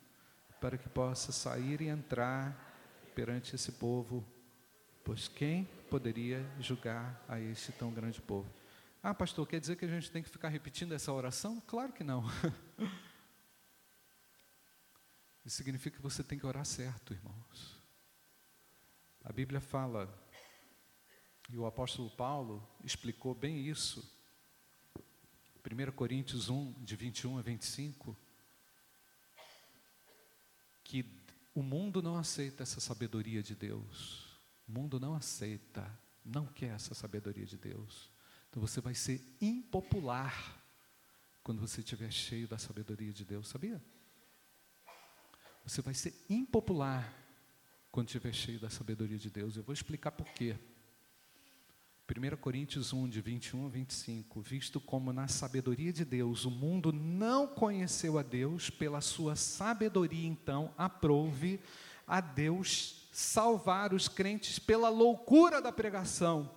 para 0.62 0.78
que 0.78 0.88
possa 0.88 1.32
sair 1.32 1.82
e 1.82 1.88
entrar 1.88 2.69
perante 3.20 3.54
esse 3.54 3.74
povo, 3.74 4.26
pois 5.04 5.28
quem 5.28 5.66
poderia 5.90 6.42
julgar 6.58 7.22
a 7.28 7.38
este 7.38 7.70
tão 7.74 7.92
grande 7.92 8.22
povo? 8.22 8.50
Ah, 9.04 9.14
pastor, 9.14 9.46
quer 9.46 9.60
dizer 9.60 9.76
que 9.76 9.84
a 9.84 9.90
gente 9.90 10.10
tem 10.10 10.24
que 10.24 10.30
ficar 10.30 10.48
repetindo 10.48 10.94
essa 10.94 11.12
oração? 11.12 11.62
Claro 11.68 11.92
que 11.92 12.02
não. 12.02 12.24
Isso 15.44 15.58
significa 15.58 15.98
que 15.98 16.02
você 16.02 16.24
tem 16.24 16.40
que 16.40 16.46
orar 16.46 16.64
certo, 16.64 17.14
irmãos. 17.14 17.78
A 19.22 19.34
Bíblia 19.34 19.60
fala 19.60 20.08
e 21.50 21.58
o 21.58 21.66
apóstolo 21.66 22.10
Paulo 22.12 22.66
explicou 22.86 23.36
bem 23.36 23.68
isso. 23.68 24.10
1 25.70 25.92
Coríntios 25.92 26.48
1, 26.48 26.86
de 26.86 26.96
21 26.96 27.38
a 27.38 27.42
25, 27.42 28.18
que 30.86 31.19
o 31.60 31.64
mundo 31.64 32.02
não 32.02 32.16
aceita 32.16 32.64
essa 32.64 32.80
sabedoria 32.80 33.44
de 33.44 33.54
Deus. 33.54 34.40
O 34.66 34.72
mundo 34.72 34.98
não 34.98 35.14
aceita, 35.14 35.86
não 36.24 36.46
quer 36.46 36.74
essa 36.74 36.94
sabedoria 36.94 37.46
de 37.46 37.58
Deus. 37.58 38.10
Então 38.50 38.62
você 38.62 38.80
vai 38.80 38.96
ser 38.96 39.22
impopular 39.42 40.58
quando 41.44 41.60
você 41.60 41.82
estiver 41.82 42.12
cheio 42.12 42.48
da 42.48 42.58
sabedoria 42.58 43.12
de 43.12 43.26
Deus, 43.26 43.50
sabia? 43.50 43.84
Você 45.66 45.82
vai 45.82 45.94
ser 45.94 46.16
impopular 46.30 47.14
quando 47.92 48.08
estiver 48.08 48.34
cheio 48.34 48.60
da 48.60 48.70
sabedoria 48.70 49.18
de 49.18 49.30
Deus. 49.30 49.58
Eu 49.58 49.64
vou 49.64 49.74
explicar 49.74 50.12
por 50.12 50.28
quê. 50.28 50.58
1 52.10 52.38
Coríntios 52.38 52.92
1, 52.92 53.08
de 53.08 53.22
21 53.22 53.68
a 53.68 53.70
25, 53.70 54.42
visto 54.42 54.80
como 54.80 55.14
na 55.14 55.28
sabedoria 55.28 55.94
de 55.94 56.04
Deus 56.04 56.44
o 56.44 56.50
mundo 56.50 56.92
não 56.92 57.46
conheceu 57.46 58.18
a 58.18 58.24
Deus, 58.24 58.72
pela 58.72 59.00
sua 59.00 59.36
sabedoria 59.36 60.28
então 60.28 60.74
aprove 60.76 61.60
a 62.08 62.20
Deus 62.20 63.08
salvar 63.12 63.94
os 63.94 64.08
crentes 64.08 64.58
pela 64.58 64.90
loucura 64.90 65.62
da 65.62 65.72
pregação. 65.72 66.50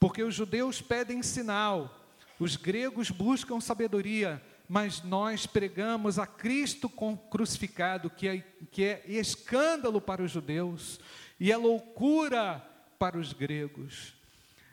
Porque 0.00 0.24
os 0.24 0.34
judeus 0.34 0.82
pedem 0.82 1.22
sinal, 1.22 2.04
os 2.36 2.56
gregos 2.56 3.10
buscam 3.10 3.60
sabedoria, 3.60 4.42
mas 4.68 5.04
nós 5.04 5.46
pregamos 5.46 6.18
a 6.18 6.26
Cristo 6.26 6.90
crucificado, 7.30 8.10
que 8.10 8.26
é, 8.26 8.38
que 8.72 8.82
é 8.82 9.04
escândalo 9.06 10.00
para 10.00 10.20
os 10.20 10.32
judeus 10.32 10.98
e 11.38 11.52
é 11.52 11.56
loucura 11.56 12.58
para 12.98 13.16
os 13.16 13.32
gregos 13.32 14.20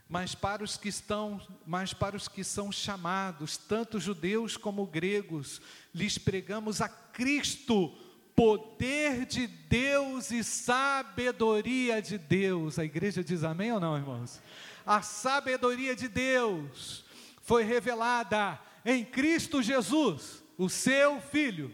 mas 0.09 0.33
para 0.33 0.63
os 0.63 0.75
que 0.75 0.89
estão, 0.89 1.39
mas 1.67 1.93
para 1.93 2.17
os 2.17 2.27
que 2.27 2.43
são 2.43 2.71
chamados, 2.71 3.57
tanto 3.57 3.99
judeus 3.99 4.57
como 4.57 4.87
gregos, 4.87 5.61
lhes 5.93 6.17
pregamos 6.17 6.81
a 6.81 6.89
Cristo, 6.89 7.95
poder 8.35 9.27
de 9.27 9.45
Deus 9.45 10.31
e 10.31 10.43
sabedoria 10.43 12.01
de 12.01 12.17
Deus. 12.17 12.79
A 12.79 12.85
igreja 12.85 13.23
diz 13.23 13.43
amém 13.43 13.71
ou 13.71 13.79
não, 13.79 13.95
irmãos? 13.95 14.41
A 14.83 15.03
sabedoria 15.03 15.95
de 15.95 16.07
Deus 16.07 17.05
foi 17.43 17.63
revelada 17.63 18.59
em 18.83 19.05
Cristo 19.05 19.61
Jesus, 19.61 20.43
o 20.57 20.67
seu 20.67 21.21
filho. 21.21 21.71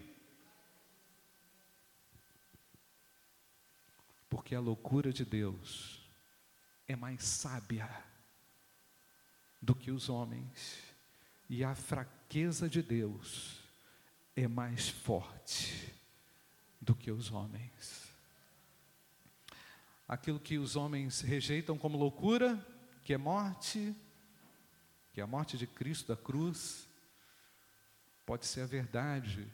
Porque 4.29 4.53
a 4.53 4.59
loucura 4.59 5.13
de 5.13 5.23
Deus 5.23 6.05
é 6.85 6.97
mais 6.97 7.23
sábia 7.23 7.89
do 9.65 9.73
que 9.73 9.89
os 9.89 10.09
homens, 10.09 10.77
e 11.49 11.63
a 11.63 11.73
fraqueza 11.73 12.69
de 12.69 12.83
Deus 12.83 13.63
é 14.35 14.47
mais 14.47 14.89
forte 14.89 15.91
do 16.79 16.93
que 16.93 17.09
os 17.09 17.31
homens. 17.31 18.13
Aquilo 20.07 20.39
que 20.39 20.59
os 20.59 20.75
homens 20.75 21.21
rejeitam 21.21 21.79
como 21.79 21.97
loucura, 21.97 22.63
que 23.03 23.11
é 23.11 23.17
morte, 23.17 23.95
que 25.11 25.19
é 25.19 25.23
a 25.23 25.27
morte 25.27 25.57
de 25.57 25.65
Cristo 25.65 26.09
da 26.09 26.15
cruz, 26.15 26.87
pode 28.23 28.45
ser 28.45 28.61
a 28.61 28.67
verdade 28.67 29.51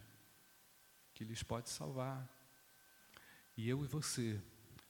que 1.14 1.24
lhes 1.24 1.42
pode 1.42 1.70
salvar. 1.70 2.28
E 3.56 3.70
eu 3.70 3.82
e 3.86 3.88
você 3.88 4.42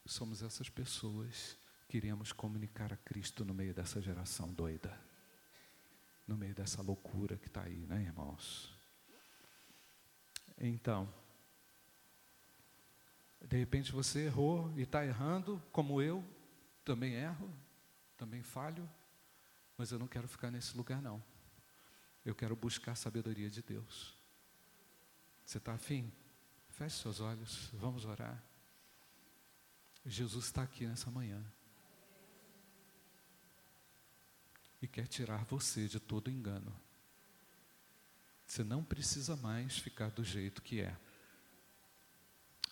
somos 0.03 0.41
essas 0.41 0.67
pessoas 0.67 1.55
que 1.87 1.97
iremos 1.97 2.31
comunicar 2.31 2.91
a 2.91 2.97
Cristo 2.97 3.45
no 3.45 3.53
meio 3.53 3.73
dessa 3.73 4.01
geração 4.01 4.51
doida, 4.51 5.10
no 6.31 6.37
meio 6.37 6.55
dessa 6.55 6.81
loucura 6.81 7.35
que 7.35 7.47
está 7.47 7.63
aí, 7.63 7.85
né, 7.85 8.01
irmãos? 8.01 8.73
Então, 10.57 11.13
de 13.41 13.57
repente 13.57 13.91
você 13.91 14.27
errou 14.27 14.71
e 14.77 14.83
está 14.83 15.05
errando, 15.05 15.61
como 15.73 16.01
eu 16.01 16.23
também 16.85 17.15
erro, 17.15 17.53
também 18.15 18.41
falho, 18.41 18.89
mas 19.77 19.91
eu 19.91 19.99
não 19.99 20.07
quero 20.07 20.25
ficar 20.25 20.49
nesse 20.49 20.77
lugar, 20.77 21.01
não. 21.01 21.21
Eu 22.23 22.33
quero 22.33 22.55
buscar 22.55 22.93
a 22.93 22.95
sabedoria 22.95 23.49
de 23.49 23.61
Deus. 23.61 24.15
Você 25.45 25.57
está 25.57 25.73
afim? 25.73 26.13
Feche 26.69 27.01
seus 27.01 27.19
olhos, 27.19 27.69
vamos 27.73 28.05
orar. 28.05 28.41
Jesus 30.05 30.45
está 30.45 30.63
aqui 30.63 30.87
nessa 30.87 31.11
manhã. 31.11 31.43
E 34.81 34.87
quer 34.87 35.07
tirar 35.07 35.45
você 35.45 35.87
de 35.87 35.99
todo 35.99 36.31
engano. 36.31 36.75
Você 38.45 38.63
não 38.63 38.83
precisa 38.83 39.35
mais 39.37 39.77
ficar 39.77 40.09
do 40.09 40.23
jeito 40.23 40.61
que 40.61 40.81
é. 40.81 40.97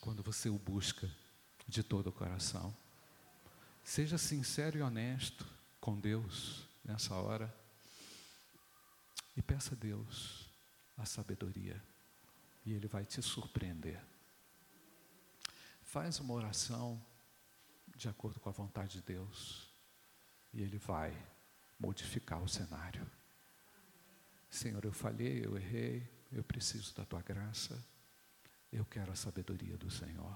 Quando 0.02 0.24
você 0.24 0.50
o 0.50 0.58
busca 0.58 1.10
de 1.70 1.84
todo 1.84 2.08
o 2.08 2.12
coração. 2.12 2.76
Seja 3.84 4.18
sincero 4.18 4.78
e 4.78 4.82
honesto 4.82 5.46
com 5.80 6.00
Deus 6.00 6.68
nessa 6.84 7.16
hora. 7.16 7.54
E 9.38 9.42
peça 9.42 9.76
a 9.76 9.78
Deus 9.78 10.50
a 10.98 11.06
sabedoria. 11.06 11.82
E 12.66 12.74
Ele 12.74 12.88
vai 12.88 13.06
te 13.06 13.22
surpreender. 13.22 14.04
Faz 15.84 16.20
uma 16.20 16.34
oração 16.34 17.02
de 17.96 18.10
acordo 18.10 18.40
com 18.40 18.50
a 18.50 18.52
vontade 18.52 18.94
de 18.94 19.02
Deus. 19.02 19.70
E 20.54 20.62
Ele 20.62 20.78
vai 20.78 21.16
modificar 21.80 22.42
o 22.44 22.48
cenário. 22.48 23.10
Senhor, 24.50 24.84
eu 24.84 24.92
falhei, 24.92 25.46
eu 25.46 25.56
errei, 25.56 26.10
eu 26.32 26.44
preciso 26.44 26.94
da 26.96 27.06
tua 27.06 27.22
graça. 27.22 27.82
Eu 28.72 28.86
quero 28.86 29.12
a 29.12 29.16
sabedoria 29.16 29.78
do 29.78 29.90
Senhor. 29.90 30.36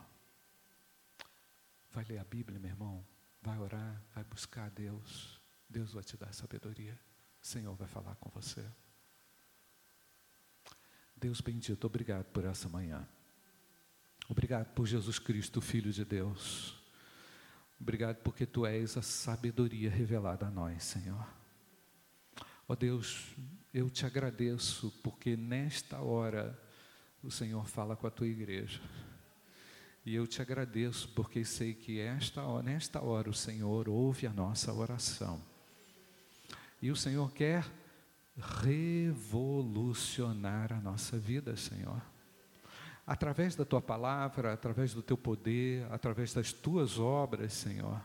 Vai 1.91 2.03
ler 2.05 2.19
a 2.19 2.23
Bíblia, 2.23 2.59
meu 2.59 2.71
irmão. 2.71 3.05
Vai 3.41 3.59
orar, 3.59 4.01
vai 4.15 4.23
buscar 4.23 4.65
a 4.65 4.69
Deus. 4.69 5.39
Deus 5.69 5.93
vai 5.93 6.03
te 6.03 6.15
dar 6.15 6.33
sabedoria. 6.33 6.97
O 7.41 7.45
Senhor 7.45 7.75
vai 7.75 7.87
falar 7.87 8.15
com 8.15 8.29
você. 8.29 8.65
Deus 11.15 11.41
bendito, 11.41 11.85
obrigado 11.85 12.25
por 12.25 12.45
essa 12.45 12.67
manhã. 12.67 13.07
Obrigado 14.27 14.73
por 14.73 14.85
Jesus 14.87 15.19
Cristo, 15.19 15.61
Filho 15.61 15.91
de 15.91 16.05
Deus. 16.05 16.82
Obrigado 17.83 18.17
porque 18.23 18.45
tu 18.45 18.65
és 18.65 18.95
a 18.95 19.01
sabedoria 19.01 19.89
revelada 19.89 20.47
a 20.47 20.49
nós, 20.49 20.85
Senhor. 20.85 21.27
Ó 22.65 22.69
oh 22.69 22.77
Deus, 22.77 23.35
eu 23.73 23.89
te 23.89 24.05
agradeço 24.05 24.89
porque 25.03 25.35
nesta 25.35 25.99
hora 25.99 26.57
o 27.21 27.29
Senhor 27.29 27.67
fala 27.67 27.97
com 27.97 28.07
a 28.07 28.09
tua 28.09 28.27
igreja. 28.27 28.79
E 30.05 30.15
eu 30.15 30.25
te 30.25 30.41
agradeço 30.41 31.09
porque 31.09 31.43
sei 31.43 31.73
que 31.73 31.99
esta 31.99 32.41
hora, 32.43 32.63
nesta 32.63 33.01
hora 33.01 33.29
o 33.29 33.33
Senhor 33.33 33.89
ouve 33.89 34.27
a 34.27 34.31
nossa 34.31 34.71
oração. 34.71 35.43
E 36.81 36.89
o 36.89 36.95
Senhor 36.95 37.33
quer 37.33 37.69
revolucionar 38.61 40.71
a 40.71 40.79
nossa 40.79 41.19
vida, 41.19 41.57
Senhor. 41.57 42.01
Através 43.05 43.55
da 43.55 43.65
tua 43.65 43.81
palavra, 43.81 44.53
através 44.53 44.93
do 44.93 45.01
teu 45.01 45.17
poder, 45.17 45.85
através 45.91 46.33
das 46.33 46.53
tuas 46.53 46.97
obras, 46.97 47.53
Senhor. 47.53 48.01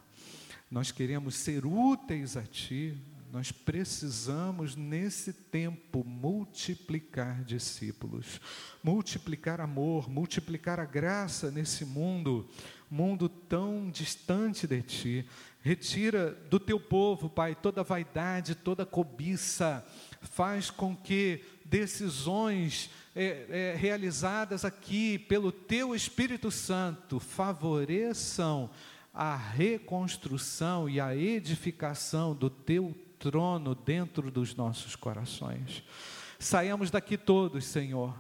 Nós 0.71 0.91
queremos 0.91 1.35
ser 1.37 1.65
úteis 1.65 2.37
a 2.37 2.43
ti, 2.43 3.01
nós 3.31 3.53
precisamos, 3.53 4.75
nesse 4.75 5.35
tempo, 5.35 6.03
multiplicar 6.03 7.45
discípulos, 7.45 8.41
multiplicar 8.83 9.61
amor, 9.61 10.09
multiplicar 10.09 10.81
a 10.81 10.87
graça 10.87 11.51
nesse 11.51 11.85
mundo, 11.85 12.49
mundo 12.91 13.29
tão 13.29 13.91
distante 13.91 14.67
de 14.67 14.81
Ti. 14.81 15.29
Retira 15.61 16.31
do 16.49 16.59
Teu 16.59 16.81
povo, 16.81 17.29
Pai, 17.29 17.55
toda 17.55 17.83
vaidade, 17.83 18.55
toda 18.55 18.87
cobiça, 18.87 19.87
faz 20.23 20.71
com 20.71 20.97
que 20.97 21.45
decisões 21.67 22.91
é, 23.21 23.47
é, 23.51 23.75
realizadas 23.75 24.65
aqui 24.65 25.19
pelo 25.19 25.51
Teu 25.51 25.93
Espírito 25.93 26.53
Santo 26.53 27.19
favoreçam 27.19 28.71
a 29.13 29.35
reconstrução 29.35 30.89
e 30.89 31.01
a 31.01 31.17
edificação 31.17 32.33
do 32.33 32.49
Teu 32.49 32.95
trono 33.19 33.75
dentro 33.75 34.31
dos 34.31 34.55
nossos 34.55 34.95
corações. 34.95 35.83
Saiamos 36.39 36.93
daqui 36.93 37.19
todos, 37.19 37.65
Senhor, 37.65 38.15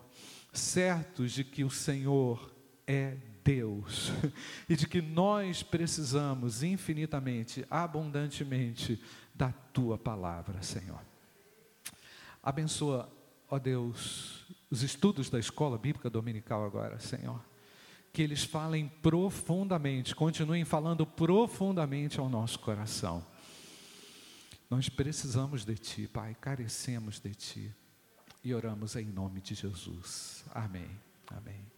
certos 0.52 1.30
de 1.30 1.44
que 1.44 1.62
o 1.62 1.70
Senhor 1.70 2.52
é 2.84 3.16
Deus 3.44 4.10
e 4.68 4.74
de 4.74 4.88
que 4.88 5.00
nós 5.00 5.62
precisamos 5.62 6.64
infinitamente, 6.64 7.64
abundantemente 7.70 9.00
da 9.32 9.52
tua 9.72 9.96
palavra, 9.96 10.60
Senhor. 10.60 11.00
Abençoa, 12.42 13.08
ó 13.48 13.60
Deus, 13.60 14.44
os 14.70 14.82
estudos 14.82 15.30
da 15.30 15.38
escola 15.38 15.78
bíblica 15.78 16.10
dominical 16.10 16.64
agora, 16.64 16.98
Senhor. 16.98 17.42
Que 18.12 18.22
eles 18.22 18.44
falem 18.44 18.88
profundamente, 19.02 20.14
continuem 20.14 20.64
falando 20.64 21.06
profundamente 21.06 22.18
ao 22.18 22.28
nosso 22.28 22.58
coração 22.58 23.24
nós 24.70 24.88
precisamos 24.88 25.64
de 25.64 25.76
Ti, 25.76 26.06
Pai, 26.06 26.36
carecemos 26.38 27.18
de 27.18 27.34
Ti. 27.34 27.74
E 28.44 28.54
oramos 28.54 28.96
em 28.96 29.06
nome 29.06 29.40
de 29.40 29.54
Jesus. 29.54 30.44
Amém. 30.54 30.90
Amém. 31.28 31.77